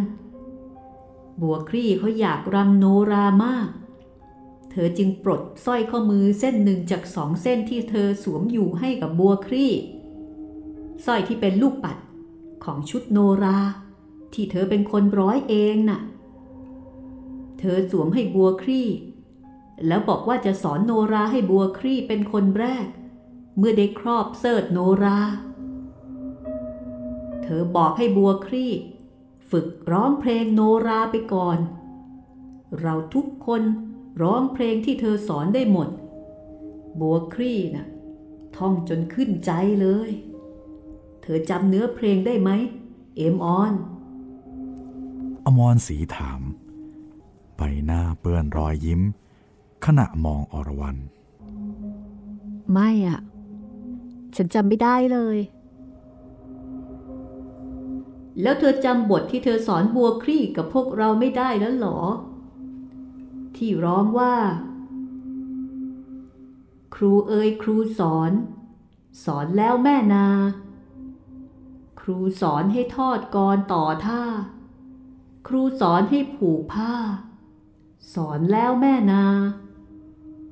[1.41, 3.69] บัวครี่เขาอยากรำโนรามาก
[4.71, 9.73] เธอจึงปลดสร้อยข้อมือเส้นหนึ่งจากสองเส้นที่เธอสวมอยู่ให้กับบัวครี่
[11.05, 11.97] สร้อยที่เป็นลูกปัด
[12.65, 13.59] ของชุดโนรา
[14.35, 16.01] ที่เธอเป็นคนร้อยเองน่ะ
[17.59, 18.89] เธอสวมให้บัวครี่
[19.87, 22.87] แล้วบอกว่าจะสอนโนราให้บัวครี่เป็นคนแรก
[23.59, 25.19] เมื่อได้ครอบเสิร์ตโนรา
[27.43, 28.73] เธอบอกให้บัวครี่
[29.51, 31.59] ฝึกร้องเพลงโนราไปก่อน
[32.81, 33.63] เราทุกคน
[34.23, 35.89] ร้องเพลงที่เธอสอนได้หมด
[37.01, 37.87] บัวครี่นะ่ะ
[38.57, 40.11] ท่องจนขึ้นใจเลย
[41.23, 42.51] เธอจำเนื้อเพลงได้ไหม
[43.17, 43.75] เอมออน
[45.47, 46.41] อมรศรีถาม
[47.59, 49.01] ใบหน้าเปื้อนรอยยิ้ม
[49.85, 50.97] ขณะมองอรวรัน
[52.73, 53.21] ไม่อะ
[54.37, 55.39] ฉันจำไม่ได้เลย
[58.43, 62.01] แล้วเธอจำบทที่เธอสอนบัวครี่กับพวกเราไม่ได้แล้วหรอ
[63.57, 64.35] ที่ร้องว่า
[66.95, 68.33] ครูเอ่ยครูสอน
[69.25, 70.29] สอนแล้วแม่นา
[72.01, 74.23] ครูสอนให้ทอดกรต่อท่า
[75.49, 76.95] ครูสอนให้ผูกผ้า
[78.15, 79.25] สอนแล้วแม่นา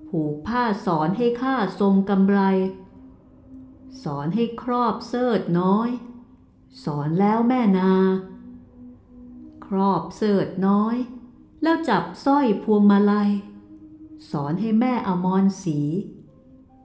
[0.08, 2.40] ผูกผ้าสอนให้ข้าทรงกำไร
[4.02, 5.88] สอนให้ครอบเสิร์ตน้อย
[6.84, 7.92] สอนแล้วแม่นา
[9.66, 10.96] ครอบเสิร์ตน้อย
[11.62, 13.30] แล้วจับสร้อยพวงมาลัย
[14.30, 15.80] สอนให้แม่อมรสี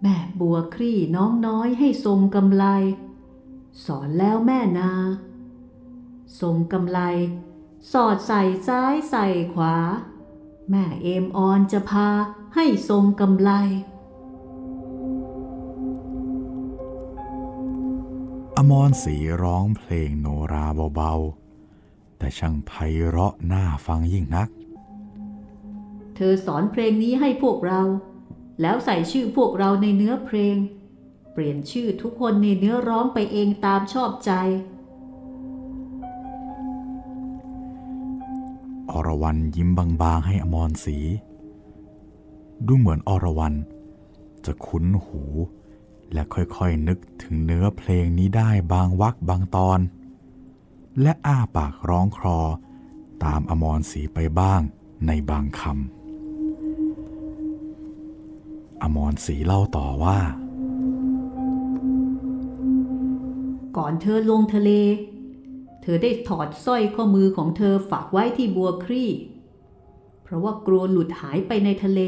[0.01, 2.65] แม่บัวครี่น้องน้อยให้ทรงกำไร
[3.85, 4.91] สอนแล้วแม่นา
[6.41, 6.99] ทรงกำไร
[7.91, 9.75] สอดใส่ซ้ายใส่ขวา
[10.69, 12.09] แม่เอมออนจะพา
[12.55, 13.51] ให้ทรงกำไร
[18.57, 22.71] อมรศรีร้องเพลงโนราเบาๆ แต่ช่างไพ
[23.07, 24.49] เราะน่าฟังยิ่งนัก
[26.15, 27.81] เธอสอนเพลงนี้ให้พวกเรา
[28.61, 30.57] แล้วใส่ชื่อพวกเราในเนื้อเพลง
[31.33, 34.31] เปลี่ยนชื่อทุกคนในเนื้อร้องไปเองตามชอบใจ
[39.07, 40.97] รวรันยิ้มบางๆให้อมรศรี
[42.65, 43.53] ดูเหมือนอรวรัน
[44.45, 45.21] จะคุ้นหู
[46.13, 49.79] และค่อยๆนึกถึงเนื้อเพลงนี้ได้บางวักบางตอน
[51.01, 52.39] และอ้าปากร้องครอ
[53.23, 54.61] ตามอมรศรีไปบ้าง
[55.07, 55.71] ในบางคำ
[58.81, 60.19] อมรศรีเล่าต่อว่า
[63.77, 64.69] ก่อนเธอลงทะเล
[65.81, 69.09] เธอได้ถอดสร้อยข้อมือของเธอฝากไว้ที่บัวครี่
[70.23, 72.01] เพราะว่ากลัวหลุดหายไปในทะเล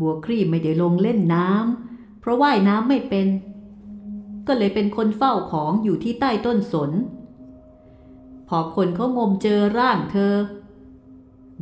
[0.00, 3.28] บัวครี่ไม่ได้ลงเล่นน้ำเพราะว่ายน้ำไม่เป็น
[4.46, 6.90] ก็เลยเป็นคนเฝ้าของอยู่ที่ใต้ต้นสน
[8.48, 10.34] พอคนเขางมเจอร่างเธอ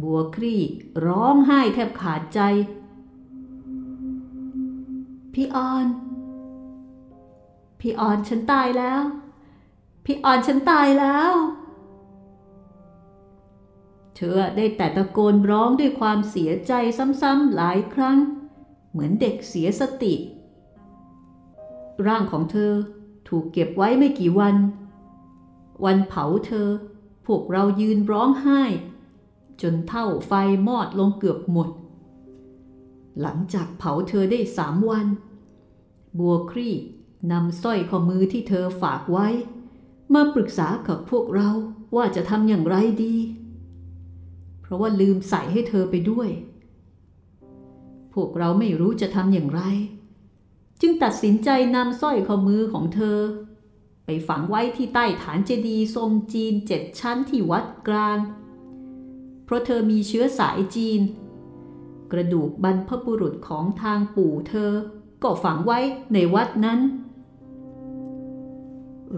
[0.02, 0.60] บัวครี่
[1.06, 2.40] ร้องไห้แทบขาดใจ
[5.34, 5.86] พี่ออน
[7.80, 9.02] พี่ออนฉันตายแล้ว
[10.10, 11.32] พี่อ่อนฉันตายแล้ว
[14.16, 16.72] เธอได้แต่ตะโกนร้องด้วยความเสียใจ
[17.22, 18.18] ซ้ำๆหลายครั้ง
[18.90, 20.14] เหมือนเด็กเสียสติ
[22.06, 22.72] ร่างของเธอ
[23.28, 24.56] ถูกเก็บไว้ไม่กี่วัน
[25.84, 26.68] วันเผาเธอ
[27.26, 28.62] พวกเรายืนร้องไห้
[29.62, 30.32] จนเท่าไฟ
[30.68, 31.68] มอดลงเกือบหมด
[33.20, 35.06] หลังจากเผาเธอได้สามวัน
[36.18, 36.74] บัวครี่
[37.32, 39.28] นำสร้อยข้อมือที่เธอฝากไว้
[40.14, 41.50] มาปรึกษากับพวกเรา
[41.96, 43.16] ว่าจะทำอย่างไรดี
[44.60, 46.28] เพราะว่าลืมใส่ให้เธอไปด้วย
[48.14, 49.62] พวกเราไม่รู้จะทำอย่างไร
[50.80, 53.18] จึงตัดสินใจนำสร้อยข้อมือของเธอ
[54.04, 58.18] ไปฝังไว้ที่ใต้ฐานเจดีย์ทรงจีนเจ็ดชั้นที่วัดกลาง
[59.44, 61.00] เพราะเธอมีเชื้อสายจีน
[62.12, 64.72] กระดูกบรรพบุรุษของทางปู่เธอ
[65.22, 65.78] ก็ฝังไว้
[66.12, 66.80] ในวัดนั้น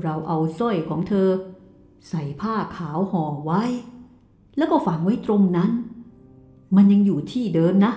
[0.02, 1.28] เราเอาสร้อยของเธอ
[2.08, 3.62] ใส่ผ้าขาวห่อไว้
[4.56, 5.70] แล้วก็ฝังไว้ตรงนั้น
[6.76, 7.92] มันยังอยู่ที่เดิมนะ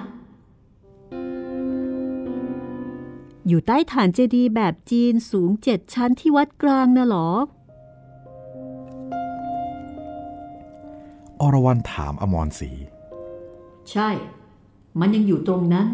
[3.47, 7.29] อยู่ใต้ฐานเจดีย์แบบจีนสูงเจ็ดชั้นที่วัดกลางนะหรอ
[11.39, 12.71] อรวรันถามอมรศรี
[13.91, 14.09] ใช่
[14.99, 15.87] มันยังอยู่ตรงนั้น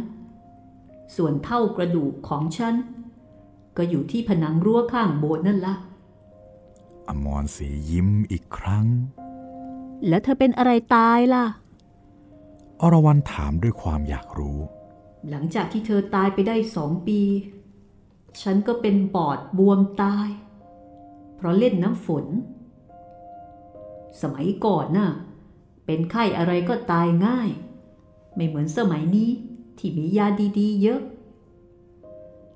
[1.15, 2.75] ส่วนเท่ากระดูกของฉัน
[3.77, 5.75] ก็อยู่ที่ผนังรั้วข้างโบสถ์นั่นละ
[7.09, 8.85] อมรศรียิ้มอีกครั้ง
[10.07, 11.45] แล้วเธอเป็นอะไรตายล่ะ
[12.81, 14.59] อรวรันถามด้วยความอยากรู้
[15.29, 17.21] หลังจากที่เธอตายไปได้สองปี
[18.41, 20.27] ฉันก็เป็นปอดบวมตาย
[21.35, 22.25] เพราะเล่นน้ำฝน
[24.21, 25.09] สมัยก่อนน่ะ
[25.85, 27.49] เป็นไข้อะไรก็ตายง่าย
[28.35, 29.29] ไม่เหมือนสมัยนี้
[29.77, 30.27] ที่มียา
[30.59, 31.01] ดีๆ เยอะ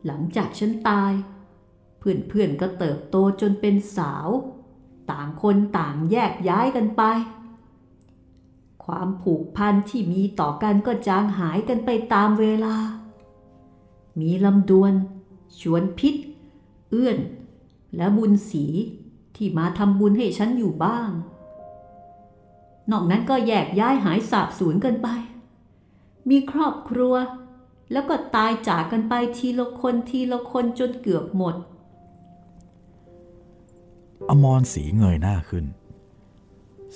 [0.05, 1.13] หลังจากฉันตาย
[2.03, 4.29] เพื่อนๆก็เติบโตจนเป็นสาว
[5.11, 7.03] ต่างคนต่างแยกย้ายกันไป
[8.85, 12.75] ความผูกพันที่มีต่อกันก็จางหายกันไปตามเวลา
[14.19, 14.93] มีลำดวน
[15.59, 16.15] ชวนพิษ
[16.89, 17.17] เอื้อน
[17.95, 18.65] และบุญสี
[19.35, 21.09] ที่มาทำบุญให้ฉันอยู่บ้าง
[22.91, 25.07] นอกนั้นก็แยกย้ายหายสาบสูญกันไป
[26.29, 27.15] มีครอบครัว
[27.91, 31.55] แล้วก็ตายจากกันไปทีละคนทีละคนจนเกือบหมด
[34.29, 35.65] อมรศรีเงยหน้าขึ้น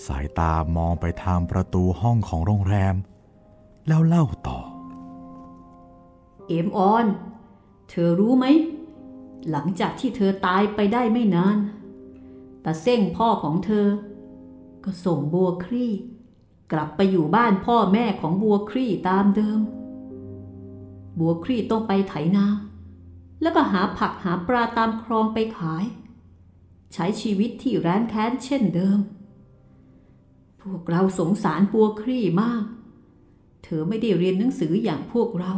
[0.05, 2.95] สายตามองไปทางประตูห้องของโรงแรม
[3.87, 4.59] แล้วเล่าต่อ
[6.47, 7.05] เอมออน
[7.89, 8.45] เธอรู้ไหม
[9.51, 11.57] หลังจากที่เธอตายไปได้ไม่นาน
[12.65, 13.87] ตาเส้งพ่อของเธอ
[14.83, 15.91] ก็ส่งบัวครี่
[16.71, 19.59] กลับไปอยู่บ้านพ่อแม่ของบัวครี่ตามเดิม
[21.19, 22.45] บัวครี่ต้องไปไถนา
[23.41, 25.83] แล้วก็หาผักหาปลาตามคลองไปขาย
[26.93, 28.99] ใช้ชีวิตที่ร้านแค้นเช่นเดิม
[30.61, 32.63] พวกเราสงสารบัวครี่มาก
[33.63, 35.53] เธอไม่ได้เรียนหนังสืออย่างพวกเรา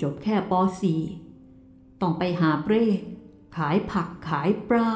[0.00, 0.52] จบแค่ป
[1.26, 2.84] .4 ต้องไปหาเปร่
[3.56, 4.88] ขายผักขายปลา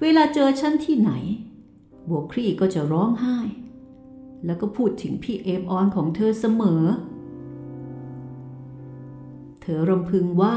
[0.00, 1.12] เวลาเจอฉันที่ไหน
[2.08, 3.38] บัวครี่ก็จะร้องไห้
[4.44, 6.84] แล้วก็พูดถึงพี่เอมออนของเธอเสมอ
[9.60, 10.56] เธอรำพึงว่า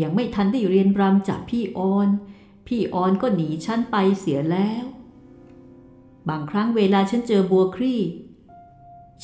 [0.00, 2.08] ยังไม่ทันได้เรียนรำจากพี่ออน
[2.66, 4.84] พี่ออนก็หนีฉันไปเสียแล้ว
[6.28, 8.00] บางครั้งเวลาฉันเจอบัวครี่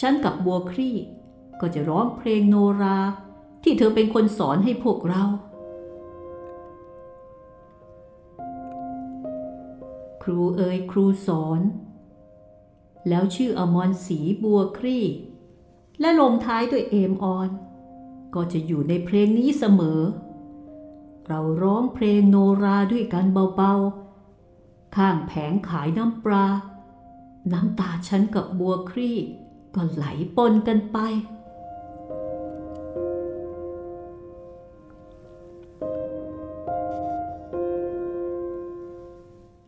[0.01, 0.97] ฉันกับบัวครี่
[1.61, 2.99] ก็จะร้องเพลงโนรา
[3.63, 5.25] ที่เธอเป็นคนสอนให้พวกเรา
[10.23, 11.61] ครูเอ๋ยครูสอน
[13.09, 15.05] แล้วชื่ออมรศรีบัวครี่
[16.01, 17.49] และลงท้ายด้วยเอมออน
[18.35, 20.01] ก็จะอยู่ในเพลงนี้เสมอ
[21.29, 26.47] เราร้องเพลงโนราด้วยกันเบาๆ ข้างแผงขายน้ำปลา
[27.53, 29.17] น้ำตาฉันกับบัวครี่
[29.75, 30.05] ก็ไหล
[30.37, 30.99] ปนกันไป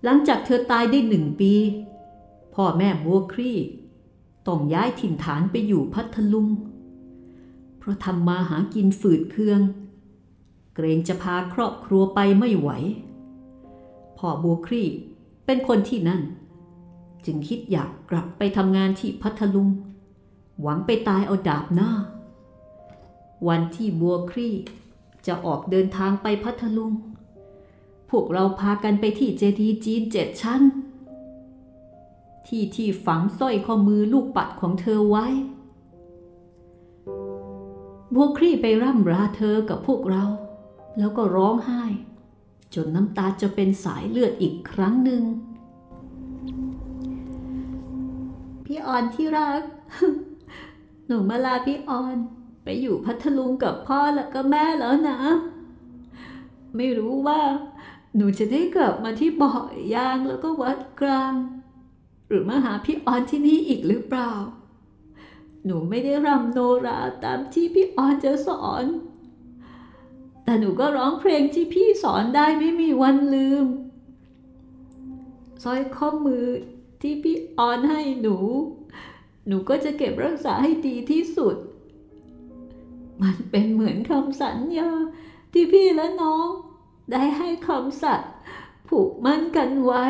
[0.04, 1.54] หลังจากเธอตายได้หนึ่งปี
[2.54, 3.58] พ่อแม่บัวครี่
[4.46, 6.48] ต้องย้ายถิ่นฐานไปอยู่พัทลุง
[7.78, 9.60] เพราะทำมาหากินฝืดเคือง
[10.80, 12.70] เกรงจะพาครอบครัวไปไม่ไหว
[14.18, 14.84] พ่อบัวครี
[15.46, 16.22] เป็นคนที่นั่น
[17.24, 19.68] จึงคิดอยากกลับไปทำงานที่พัทลุง
[20.60, 21.90] หวังไปตายเอาดาบหน้า
[23.48, 24.48] วันที่บัวครี
[25.26, 26.92] จะออกเดินทางไปพัทลุง
[28.10, 30.62] พวกเราพากันไปที่เจดีย์จีนเจ็ดชั้น
[32.46, 35.26] ที่ที่ฝังสร้อยข้อมือลูกปัดของเธอไว้
[38.14, 40.24] บัวครีไปร่ำราเธอกับพวกเรา
[40.98, 41.84] แล้วก็ร้องไห้
[42.74, 45.22] จนน้ำตาจะเป็นสายเลือดอีกครั้งหนึ่ง
[48.64, 49.62] พี่ออนที่รัก
[51.06, 52.16] หนูมาลาพี่ออน
[52.64, 55.18] ไปอยู่พัทลุงกับพ่อแล้วก็แม่แล้วนะ
[56.76, 57.40] ไม่รู้ว่า
[58.16, 59.54] หนูจะได้กลับมาที่บ่อ
[59.94, 61.34] ยางแล้วก็วัดกลาง
[62.28, 64.32] หรือมาหาพี่ออนที่นี่อีกหรือเปล่า
[65.64, 68.84] หนูไม่ได้รำโนราตามที่พี่ออนจะสอน
[70.50, 73.66] แต่หนูก็ร้องเพลงที่พี่สอนได้ไม่มีวันลืม
[75.62, 76.46] สร้อยข้อมือ
[77.00, 78.36] ที่พี่ออนให้หนู
[79.46, 81.56] หนูก็จะเก็บรักษาให้ดีที่สุด
[83.22, 84.90] มันเป็นเหมือนคำสัญญา
[85.52, 86.48] ที่พี่และน้อง
[87.12, 88.32] ได้ให้คำสัตย์
[88.88, 90.06] ผูกมั่นกันไว้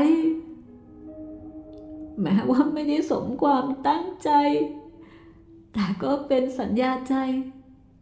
[2.20, 4.30] แม้ว่าไม่ได้สมความตั้งใจ
[5.72, 7.16] แต่ก็เป็นสัญญาใจ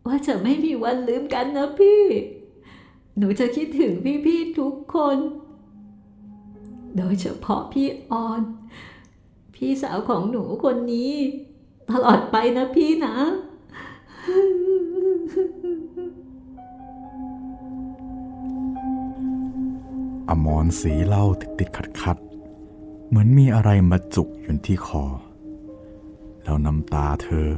[0.09, 2.03] ว่าจะไม่มีวันลืมกันนะพี่
[3.17, 3.93] หนูจะคิดถึง
[4.27, 5.19] พี่ๆทุกคน
[6.97, 8.43] โดยเฉพาะพี่ออน
[9.55, 11.13] พี่สาวของหนูคนนี้
[11.91, 13.17] ตลอดไปนะพี่นะ
[20.29, 25.05] อมรสีเล่าติดติดขัดขัดๆเหมือนมีอะไรมาจุกอยู่ที่คอ
[26.45, 27.49] แล้วน้ำตาเธอ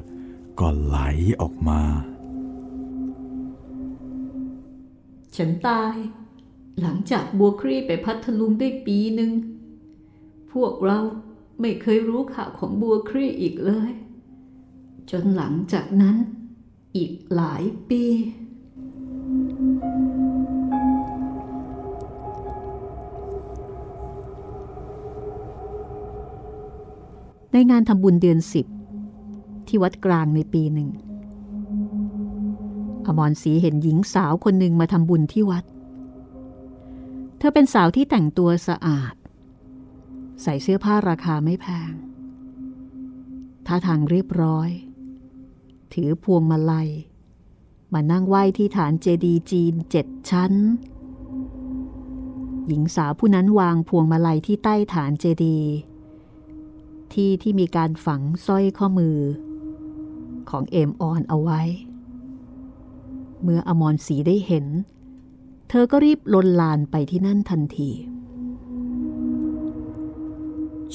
[0.61, 0.99] ก็ไหล
[1.41, 1.81] ออกมา
[5.37, 5.95] ฉันตาย
[6.81, 9.33] หลังจากบัวครีไปพัทลุงได้ปีหนึ่ง
[10.53, 11.01] พวกเรา
[11.61, 13.93] ไม่เคยรู้ข่าวของบัวครีอีกเลย
[15.11, 16.17] จนหลังจากนั้น
[16.97, 18.05] อีกหลายปี
[27.53, 28.67] ในงานทำบุญเดือนสิบ
[29.67, 30.89] ที่วัดกลางในปีหนึ่ง
[33.11, 35.65] อมรศรีเห็นหญิงสาวคนหนึ่งมาทำบุญที่วัด
[37.39, 39.15] เธอเป็นสาวที่แต่งตัวสะอาด
[40.43, 41.93] ใส่เสื้อผ้าราคาไม่แพง
[43.67, 44.69] ท่าทางเรียบร้อย
[45.93, 46.91] ถือพวงมาลัย
[47.93, 50.53] มานั่งไหว้ที่ฐานเจดีย์จีนเจ็ดชั้น
[52.67, 55.73] หญิงสาวผู้นั้นวางพวงมาลัยที่ใต้ฐานเจดีย์
[57.13, 59.19] ที่ที่มีการฝังสร้อยข้อมือ
[60.51, 61.63] ของเอมออนเอาไว้
[63.43, 64.67] เมื่ออมรศรีได้เห็น
[65.69, 67.91] เธอก็รีบลนลานไปที่นั่นทันที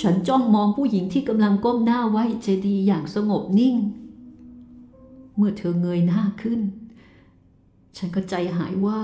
[0.02, 3.76] ฉันจ้องมองผู้หญิงที่กำลังก้มหน้าไหวเจดีอย่างสงบนิ่ง
[5.36, 6.62] เมื่อเธอเงยหน้าขึ้น
[7.98, 9.00] ฉันก็ใจหายว่า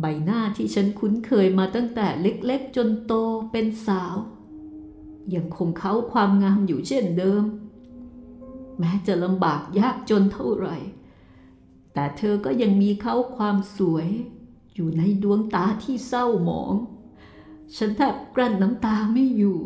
[0.00, 3.12] ใบหน้าที่ฉันคุ้นเคยมาตั้งแต่เล็กๆ จนโต
[3.50, 4.14] เป็นสาว
[5.34, 7.44] ยังคงเขาความงามอยู่เช่นเดิม
[8.78, 10.76] แม้จะลำบากยากจนเท่าไหร่
[11.98, 14.08] แต่เธอก็ยังมีเขาความสวย
[14.74, 16.74] อยู่ในดวงตาที่เศร้าหมอง
[17.76, 19.58] ฉันแทบกลั้นน้ำตาไม่อยู่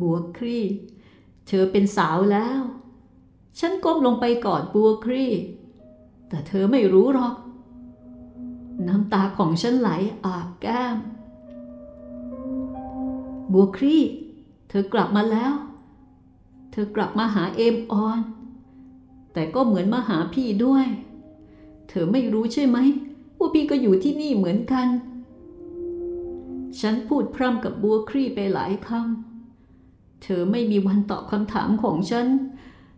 [0.00, 0.58] บัวครี
[1.46, 2.60] เธอเป็นสาวแล้ว
[3.58, 5.26] ฉันก้มลงไปกอดบัวครี
[6.28, 7.34] แต่เธอไม่รู้หรอก
[8.88, 9.90] น้ำตาของฉันไหล
[10.24, 10.96] อาบแก้ม
[13.52, 13.96] บัวครี
[14.68, 15.52] เธอกลับมาแล้ว
[16.76, 18.20] เธอกลับมาหาเอมออน
[19.32, 20.86] แต่ก็เหมือนมาหาพี่ด้วย
[21.88, 22.78] เธอไม่รู้ใช่ไหม
[23.38, 24.86] ว่าพี่ก็อยู่ที่นี่เหมือนกัน
[26.80, 32.26] ฉันพูดพร่ำกับบัวครีไปหลายคำ เธอไม่มีวันตอบคำถามของฉัน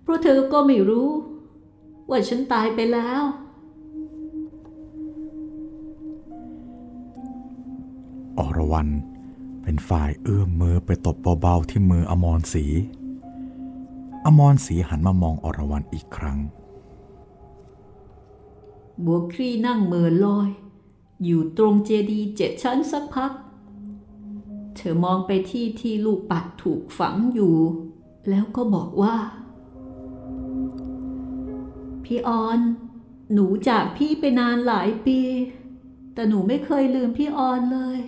[0.02, 1.08] เพราะเธอก็ไม่รู้
[2.10, 3.22] ว่าฉันตายไปแล้ว
[8.38, 8.88] อรวรัน
[9.62, 12.66] เป็นฝ่ายเอื้อมมือไปตบเบาๆที่มืออมรศรี
[14.26, 16.38] อมรศรีหันมามองอรวรันอีกครั้ง
[19.04, 20.50] บัวครีนั่งเมือลอย
[21.24, 23.32] อยู่ตรงเจดีย์เจ็ดชั้นสักพัก
[24.76, 27.56] เธอมองไปที่ที่ลูกปัดถูกฝังอยู่
[28.28, 29.16] แล้วก็บอกว่า
[32.04, 32.58] พี่ออน
[33.32, 35.20] หนูจากพี่ไปนานหลายปี
[36.14, 37.98] แต่หนูไม่เคยลืมพี่ออนเลย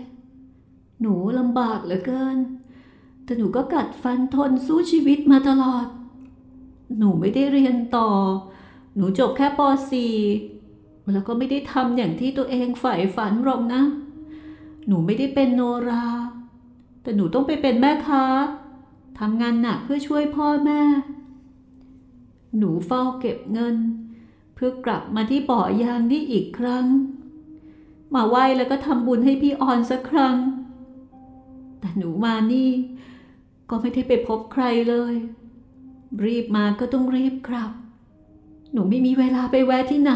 [1.00, 2.38] หนูลำบากเหลือเกิน
[3.24, 5.86] แต่หนูก็กัดฟันทนสู้ชีวิตมาตลอด
[6.96, 8.08] หนูไม่ได้เรียนต่อ
[8.96, 9.60] หนูจบแค่ป
[10.32, 13.82] .4 แล้วก็ไม่ได้ทำอย่างที่ตัวเองใฝ่ฝันหรอกนะ
[14.86, 16.06] หนูไม่ได้เป็นโนรา
[17.02, 18.24] แต่หนูต้องไปเป็นแม่ค้า
[19.18, 20.82] ทำงานหนักเพื่อช่วยพ่อแม่
[22.58, 23.76] หนูเฝ้าเก็บเงิน
[24.54, 26.86] เพื่อกลับมาที่บ่อยางนี่อีกครั้ง
[28.14, 30.36] มาไหว้แล้วก็ทำบุญให้พี่ออนสักครั้ง
[31.80, 32.70] แต่หนูมานี่
[33.70, 35.14] ก็ไม่ได้ไปพบใครเลย
[36.24, 37.70] รีบมาก็ต้องรีบกลับ
[38.72, 40.12] หนูไม่มีเวลาไปแวะที่ไหน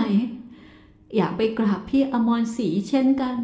[1.16, 3.36] อยากไปกราบพี่อมรศรีเช่นกัน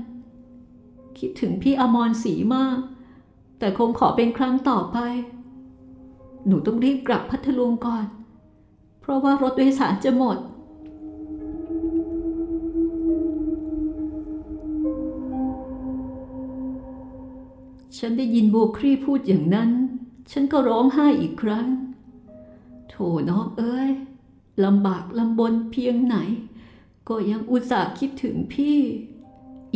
[1.18, 2.78] คิดถึงพี่อมรศรีมาก
[3.58, 4.98] แต่คงขอเป็นครั้งต่อไป
[6.46, 8.06] หนูต้องรีบกลับพัทลุงก่อน
[9.00, 10.38] เพราะว่ารถโดยสารจะหมด
[17.98, 19.70] ฉันได้ยินโบครีพูดอย่างนั้น
[20.30, 21.66] ฉันก็ร้องไห้อีกครั้ง
[23.30, 23.90] น้องเอ้ย
[24.64, 26.16] ลำบากลำบนเพียงไหน
[27.08, 28.78] ก็ยังอุตส่าห์คิดถึงพี่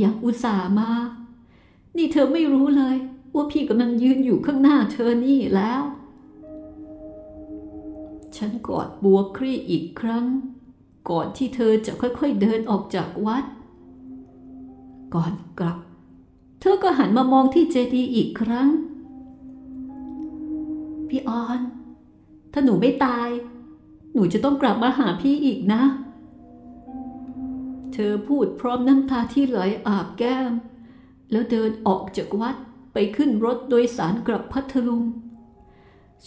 [0.03, 0.91] ยังอุตส่าห์มา
[1.97, 2.97] นี่เธอไม่รู้เลย
[3.35, 5.83] ว่าพี่กำลังยืนอยู่ข้างหน้าเธอนี่แล้ว
[8.37, 10.27] ฉันกอดบัวครี่อีกครั้ง
[11.11, 13.45] ก่อนที่เธอจะค่อยๆเดินออกจากวัด
[15.15, 15.79] ก่อนกลับ
[16.61, 18.69] เธอก็หันมามองที่เจดีย์อีกครั้ง
[21.09, 21.61] พี่ออน
[22.53, 23.29] ถ้าหนูไม่ตาย
[24.13, 25.83] หนูจะต้องกลับมาหาพี่อีกนะ
[27.93, 30.53] เธอพูดพร้อมน้ำตาที่ไหลอาบแก้ม
[31.31, 32.57] แล้วเดินออกจากวัด
[32.93, 35.03] ไปขึ้นรถโดยสารกลับพัทลุง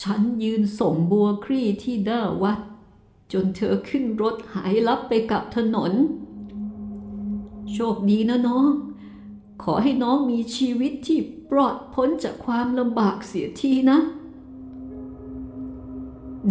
[0.01, 2.59] ฉันยืนส่งบัวครี่ที่หน้าวัด
[3.33, 5.91] จนเธอขึ้นรถหายลับไปกับถนน
[7.73, 8.69] โชคดีนะน้อง
[9.63, 11.19] ขอให้น้องมีชีวิตที่
[11.49, 13.99] ปลอดพ้นจากความลำบากเสียทีนะ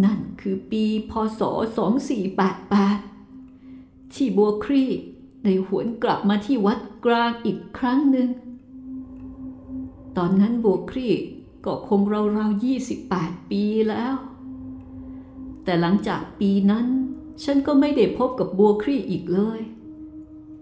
[0.03, 1.41] นั่นคือปีพศ
[3.17, 4.85] 2488 ที่บัวครี
[5.43, 8.29] ได้หวนกลับมาที่วัดกลางอีกครั้งหนึ่ง
[10.17, 11.09] ตอนนั้นบัวครี
[11.65, 12.63] ก็คงราวๆ
[13.05, 14.15] 28 ปีแล้ว
[15.63, 16.85] แต่หลังจากปีนั้น
[17.43, 19.59] ฉันก็ไม่ได้พบกับบัวครีอีกเลย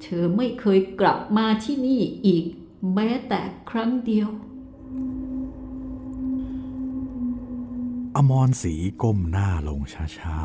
[0.02, 2.46] เธอไม่เคยกลับมาที่นี่อีก
[2.94, 4.30] แม้แต่ครั้งเดียว
[8.16, 10.40] อมรศรีก้มหน้าลงช้า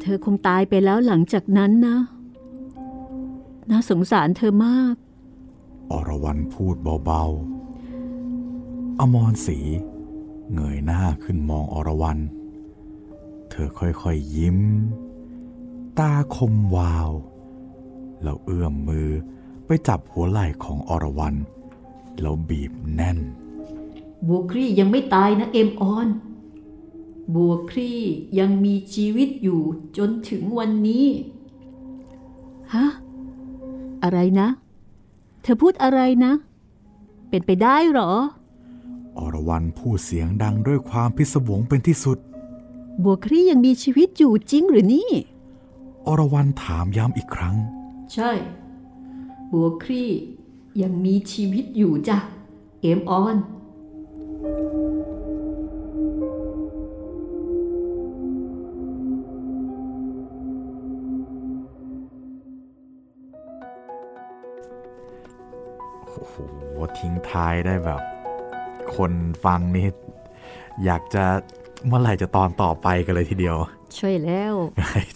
[0.00, 1.98] เธอคงตายไปแล้วหลังจากนั้นนะ
[3.70, 9.58] น่าสงสารเธอมากๆอรวรันพูดเบาๆ อมรศรี
[10.54, 12.18] เงยหน้าขึ้นมองอรวรัน
[13.50, 14.58] เธอค่อยๆยิ้ม
[15.98, 17.10] ตาคมวาว
[18.22, 19.08] แล้วเอื้อมมือ
[19.66, 21.34] ไปจับหัวไหล่ของอรวรัน
[22.20, 23.18] แล้วบีบแน่น
[24.28, 26.08] บัวครี่ยังไม่ตายนะเอ็มออน
[27.34, 28.00] บัวครี่
[28.38, 29.60] ยังมีชีวิตอยู่
[29.96, 31.06] จนถึงวันนี้
[32.74, 32.86] ฮะ
[34.02, 34.48] อะไรนะ
[35.42, 36.32] เธอพูดอะไรนะ
[37.28, 38.12] เป็นไปได้เหรอ
[39.18, 42.18] อรวรันพูดเสียงดังด้วยความพิศวงเป็นที่สุด
[43.04, 45.10] บัวครี่ยังมีชีวิตอยู่จริงหรือนี่
[46.06, 47.56] อรวรันถามย้ำอีกครั้ง
[48.14, 48.30] ใช่
[49.52, 50.10] บัวครี่
[50.82, 52.18] ยังมีชีวิตอยู่จ้ะ
[52.80, 53.36] เอ็มออน
[67.30, 68.00] ทิ้งท้ายได้แบบ
[68.96, 69.12] คน
[69.44, 69.86] ฟังนี่
[70.84, 71.24] อยากจะ
[71.86, 73.56] เมื่อไหร่จะตอนต่อไปกันเลยทีเดียว
[73.98, 74.54] ช่วยแล้ว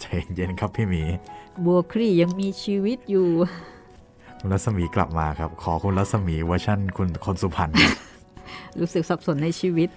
[0.01, 0.05] ใจ
[0.35, 1.03] เย็นครับพี่หมี
[1.65, 3.27] บัวครี่ยังมีชีวิตอยู่
[4.39, 7.91] คุณรัศมีกลับมาครับ ขอคุณรัศมีเวอร์ชั่นคุณคนสุพรรณครับ
[8.79, 9.89] รู้สึกสับสนในชีวิต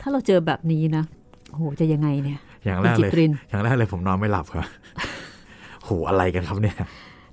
[0.00, 1.04] ถ้าเราเจอแบบนี้นะ
[1.50, 4.66] โอ้โหจะยังไงเนี่ย อย่างแรกคุณเลจิยตรินอย่างแรกเลยผมนอนไม่หลับครับ
[5.84, 6.76] โหอะไรกันครับเนี่ย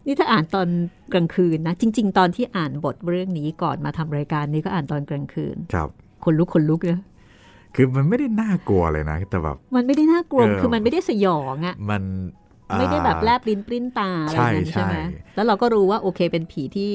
[0.06, 0.68] นี่ถ้าอ่านตอน
[1.14, 5.90] กลางคืนนะ จริง ๆ ตอนที่อ่านบทเรื่องนี้ก่อนมาทำรายการนี้ก็อ่านตอนกลางคืน ครับ
[6.24, 7.02] คนลุกคนลุกเนะ
[7.76, 12.04] คือมันไม่ได้น่ากลัวเลยนะแต่แบบมันไม่ได้น่ากลัวเออคือมันไม่ได้สยองอะมัน
[12.72, 16.92] อ่าไม่ได้แบบแลบลิ้นปริ้นตาอะไรใช่นั้นใช่ไหมใช่แล้วเราก็รู้ว่าโอเคเป็นผีที่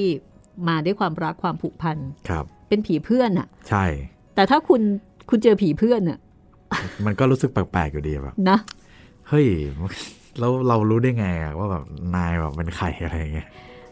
[0.67, 1.97] มาด้วยความรักความผูกพัน
[2.29, 3.85] ครับ เป็นผีเพื่อนอะใช่
[4.35, 4.81] แต่ถ้าคุณ
[5.29, 6.19] คุณเจอผีเพื่อนอะ
[7.05, 8.57] มันก็รู้สึกแปลกๆอยู่ดีแบบนะ
[9.29, 9.47] เฮ้ย
[10.39, 11.83] แล้วเรารู้ได้ไงอะว่าแบบ
[12.15, 13.47] นายแบบเป็นใครอะไรอย่างเงี้ย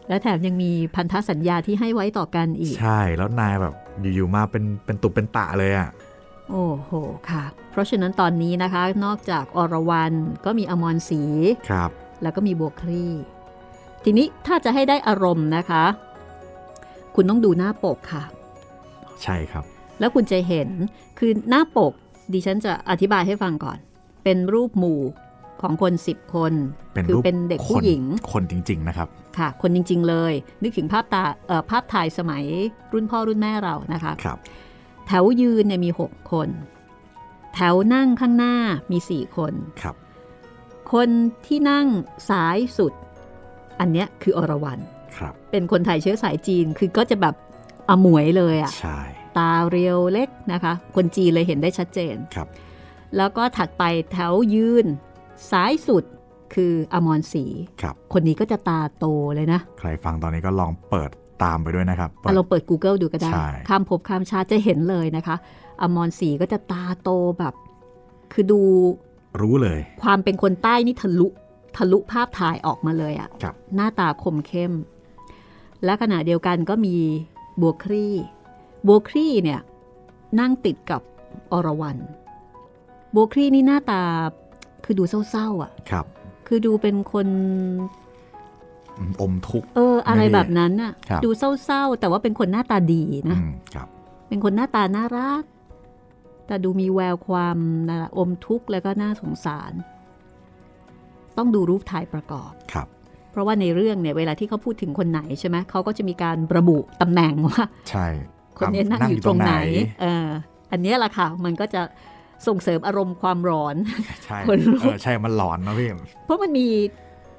[0.08, 5.90] และแถมยังมีพันธสัญญาที่ให้ไว้ต่อกันอีก ใช่แล้วนายแบบอยู่ๆมาเป็นเป็นตุเป็นตะเลยอะ
[6.50, 6.90] โอ้โห
[7.30, 10.12] ค่ะ เพราะฉะนั้นตอนนี้นะคะ นอกจากอรวรัน
[10.44, 11.22] ก็มีอมรศรี
[11.70, 11.90] ครับ
[12.22, 13.12] แล้วก็มีบัวคลี่
[14.04, 15.84] ทีนี้ถ้าจะให้ได้อารมณ์นะคะ
[17.14, 18.24] คุณต้องดูหน้าปกค่ะ
[19.22, 19.64] ใช่ครับ
[20.00, 20.68] แล้วคุณจะเห็น
[21.18, 21.92] คือหน้าปก
[22.32, 23.78] ดิฉันจะอธิบายให้ฟังก่อน
[24.24, 25.00] เป็นรูปหมู่
[25.62, 26.52] ของคน 10 คน
[26.94, 28.02] เป็นคืรูปเป็นเด็กคผู้นหญิง
[28.32, 29.08] คนจริง ๆ นะครับ
[29.38, 30.32] ค่ะ คนจริง ๆ เลย
[30.62, 32.44] นึกถึงภาพตาเอ่อภาพถ่ายสมัย
[32.92, 34.38] รุ่นพ่อรุ่นแม่เรานะคะครับ
[35.06, 36.48] แถวยืนเนี่ยมี 6 คน
[37.54, 38.54] แถวนั่งข้างหน้า
[38.92, 39.52] มี 4 คน
[39.82, 39.94] ครับ
[40.92, 41.08] คน
[41.46, 41.86] ที่นั่ง
[42.30, 42.92] สายสุด
[43.80, 44.78] อันเนี้ยคืออรวรัน
[45.16, 47.34] ครับ เป็นคนไทยเชื้อสายจีนคือก็จะแบบ
[47.90, 49.00] อมวยเลยอะใช่
[49.36, 52.48] ตาเรียวเล็กนะคะ คนจีนเลยเห็นได้ชัดเจนครับ
[53.16, 54.86] แล้วก็ถัดไปแถวยืน
[55.50, 56.04] ซ้ายสุด
[56.54, 57.44] คืออมรศรี
[57.82, 61.10] ครับ คนนี้ก็จะตาโตเลยนะ ใครฟังตอนนี้ก็ลองเปิด
[61.44, 65.36] ตามไปด้วยนะครับเปิดอะเราเปิด Google ดูก็ได้ใช่ข้ามภพข้ามชาติจะเห็นเลยนะคะ
[65.82, 67.54] อมรศรีก็จะตาโตแบบ
[68.32, 68.60] คือดู
[69.40, 71.28] รู้เลย ความเป็นคนใต้นี่ทะลุ
[71.76, 74.72] ทะลุภาพถ่ายออกมาเลยอะครับหน้าตาคมเข้ม
[75.84, 76.96] และขณะเดียวกันก็มี
[77.60, 78.14] บัวครี่
[78.86, 79.60] บัวครี่เนี่ย
[80.40, 81.02] นั่งติดกับ
[81.52, 81.98] อรวรัน
[83.14, 84.02] บัวครี่นี่หน้าตา
[84.90, 86.06] คือดูเศร้าๆอะ่ะ ครับ
[86.46, 87.26] คือดูเป็นคน
[88.98, 93.88] อืมอมทุกข์เออ อะไรไม่ได้แบบนั้นน่ะครับดูเศร้าๆ แต่ว่าเป็นคนหน้าตาดีนะอืมครับ
[94.28, 95.42] เป็นคนหน้าตาน่ารัก
[96.46, 97.58] แต่ดูมีแววความ
[97.90, 99.72] นะอมทุกข์แล้วก็น่าสงสาร
[101.38, 102.88] ต้องดูรูปถ่ายประกอบครับ
[103.30, 108.06] เพราะว่าในเรื่องเนี่ยเวลาที่เขาพูดถึงคนไหนใช่ไหมเขาก็จะมีการระบุตำแหน่งว่า ใช่
[108.58, 109.54] คนนี้นั่งอยู่ตรงไหน
[110.00, 110.26] เออ
[110.72, 111.82] อันเนี้ยแหละค่ะ มันก็จะ
[112.46, 113.76] ส่งเสริมอารมณ์ความร้อน
[114.24, 115.88] ใช่คนลุกเออใช่มันหลอนนะพี่
[116.24, 116.66] เพราะมันมี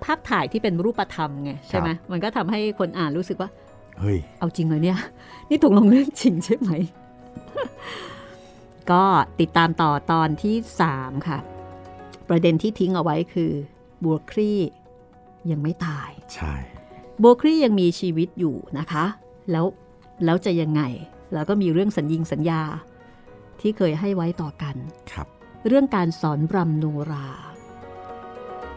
[0.04, 3.50] ภาพถ่ายที่เป็นรูปธรรมไงใช่ไหมมันก็ทำให้คนอ่านรู้สึกว่า
[4.00, 5.00] เฮ้ยเอาจริงเลยเนี่ย
[5.50, 6.72] นี่ตกลงเรื่องจริงใช่ไหม
[8.92, 9.04] ก็
[9.40, 10.56] ติดตามต่อตอนที่
[10.92, 11.40] 3 ค่ะ
[12.30, 13.52] ประเด็นที่ทิ้งเอาไว้คือ
[14.04, 14.60] บัวครี่
[15.52, 16.54] ยังไม่ตาย ใช่
[17.22, 19.06] บัวครี่ยังมีชีวิตอยู่นะคะ
[19.52, 19.66] แล้ว
[20.26, 20.82] แล้วจะยังไง
[21.34, 22.62] แล้วก็มีเรื่องสัญญิงสัญญา
[23.62, 24.76] ที่เคยให้ไว้ต่อกัน
[25.12, 25.28] ครับ
[25.68, 27.28] เรื่องการสอนรำโนรา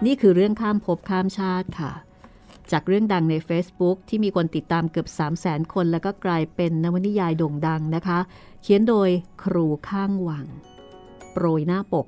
[0.06, 1.92] นี่คือเรื่องข้ามภพข้ามชาติค่ะ
[2.72, 8.18] จากเรื่องดังใน Facebook ที่มีคนติดตามเกือบ 3 0 0แสนคนแล้วก็กลายเป็นนวนิยายโด่งดังนะคะ
[8.62, 9.10] เขียนโดย
[9.42, 10.46] ครูข้างวัง
[11.32, 12.06] โปรยหน้าปก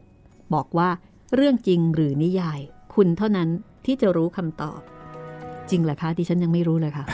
[0.55, 0.89] บอกว่า
[1.35, 2.61] เรื่องจริงหรือนิยาย
[2.95, 3.49] คุณเท่านั้น
[3.87, 4.81] ที่จะรู้คำตอบ
[5.70, 7.05] จริงเหรอคะดิฉันยังไม่รู้เลยค่ะ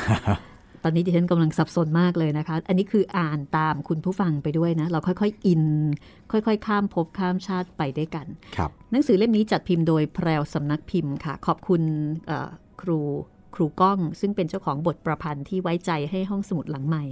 [0.85, 5.65] ตอนนี้ดิฉันกำลังสับสนมากเลยนะคะ อันนี้คืออ่านตามคุณผู้ฟังไปด้วยนะ เราค่อย ๆ อิน
[6.33, 8.27] ค่อย ๆ ข้ามภพข้ามชาติไปด้วยกัน
[8.57, 11.83] ครับ หนังสือเล่มนี้จัดพิมพ์โดยแพรวสำนักพิมพ์ค่ะ ขอบคุณ
[12.27, 12.49] เอ่อ
[12.83, 13.01] ครู
[13.55, 17.05] ครูก้อง ซึ่งเป็นเจ้าของบทประพันธ์ที่ไว้ใจให้ห้องสมุดหลังใหม่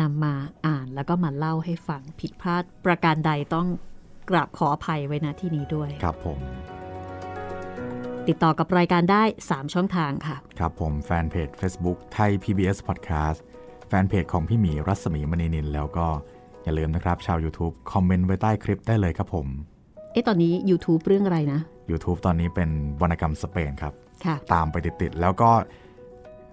[0.00, 0.34] นำมา
[0.66, 3.66] อ่านแล้วก็มาเล่าให้ฟังผิดพลาดประการใดต้อง
[4.30, 6.38] กราบขออภัยไว้ณที่นี้ด้วย ครับผม
[8.28, 13.38] ติดต่อกับรายการได้ 3 ช่องทางค่ะ ครับผมแฟนเพจ Facebook ไทย PBS Podcast
[13.88, 16.06] แฟนเพจของพี่หมีรัศมีมณีนิน แล้วก็
[16.64, 19.46] อย่าลืมนะครับ ชาว YouTube คอมเมนต์ไว้ใต้คลิปได้เลยครับผม
[20.12, 21.60] เอ๊ะตอนนี้ YouTube เรื่องอะไรนะ
[21.90, 22.70] YouTube ตอนนี้เป็น
[23.02, 23.94] วรรณกรรมสเปนครับ
[24.24, 25.50] ค่ะ ตามไปติดๆ แล้วก็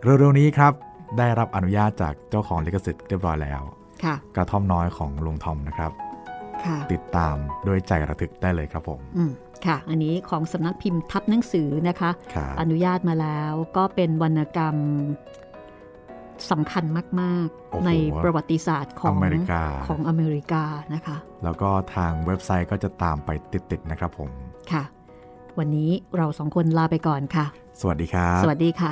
[0.03, 0.73] เร็วๆนี้ครับ
[1.17, 3.61] ได้รับอนุญาตจากเจ้าของลิขสิทธิ์เรียบร้อยแล้ว
[4.03, 5.91] ค่ะ กระท่อมน้อยของลุงทอมนะครับ
[6.65, 7.35] ค่ะ ติดตาม
[7.67, 9.31] ด้วยใจระทึกได้เลยครับผม อืม
[9.67, 14.75] ค่ะ อันนี้ของสำนักพิมพ์ทับหนังสือนะคะครับอนุญาตมาแล้วก็เป็นวรรณกรรม
[16.51, 16.83] สำคัญ
[17.21, 17.91] มากโอ้โหๆใน
[18.23, 24.29] ประวัติศาสตร์ของอเมริกาของอเมริกานะคะ แล้วก็ทางเว็บไซต์ก็จะตามไปติด ๆ นะครับผม
[24.71, 24.83] ค่ะ
[25.59, 27.45] วันนี้เราสองคนลาไปก่อนค่ะ
[27.81, 28.91] สวัสดีครับ สวัสดีค่ะ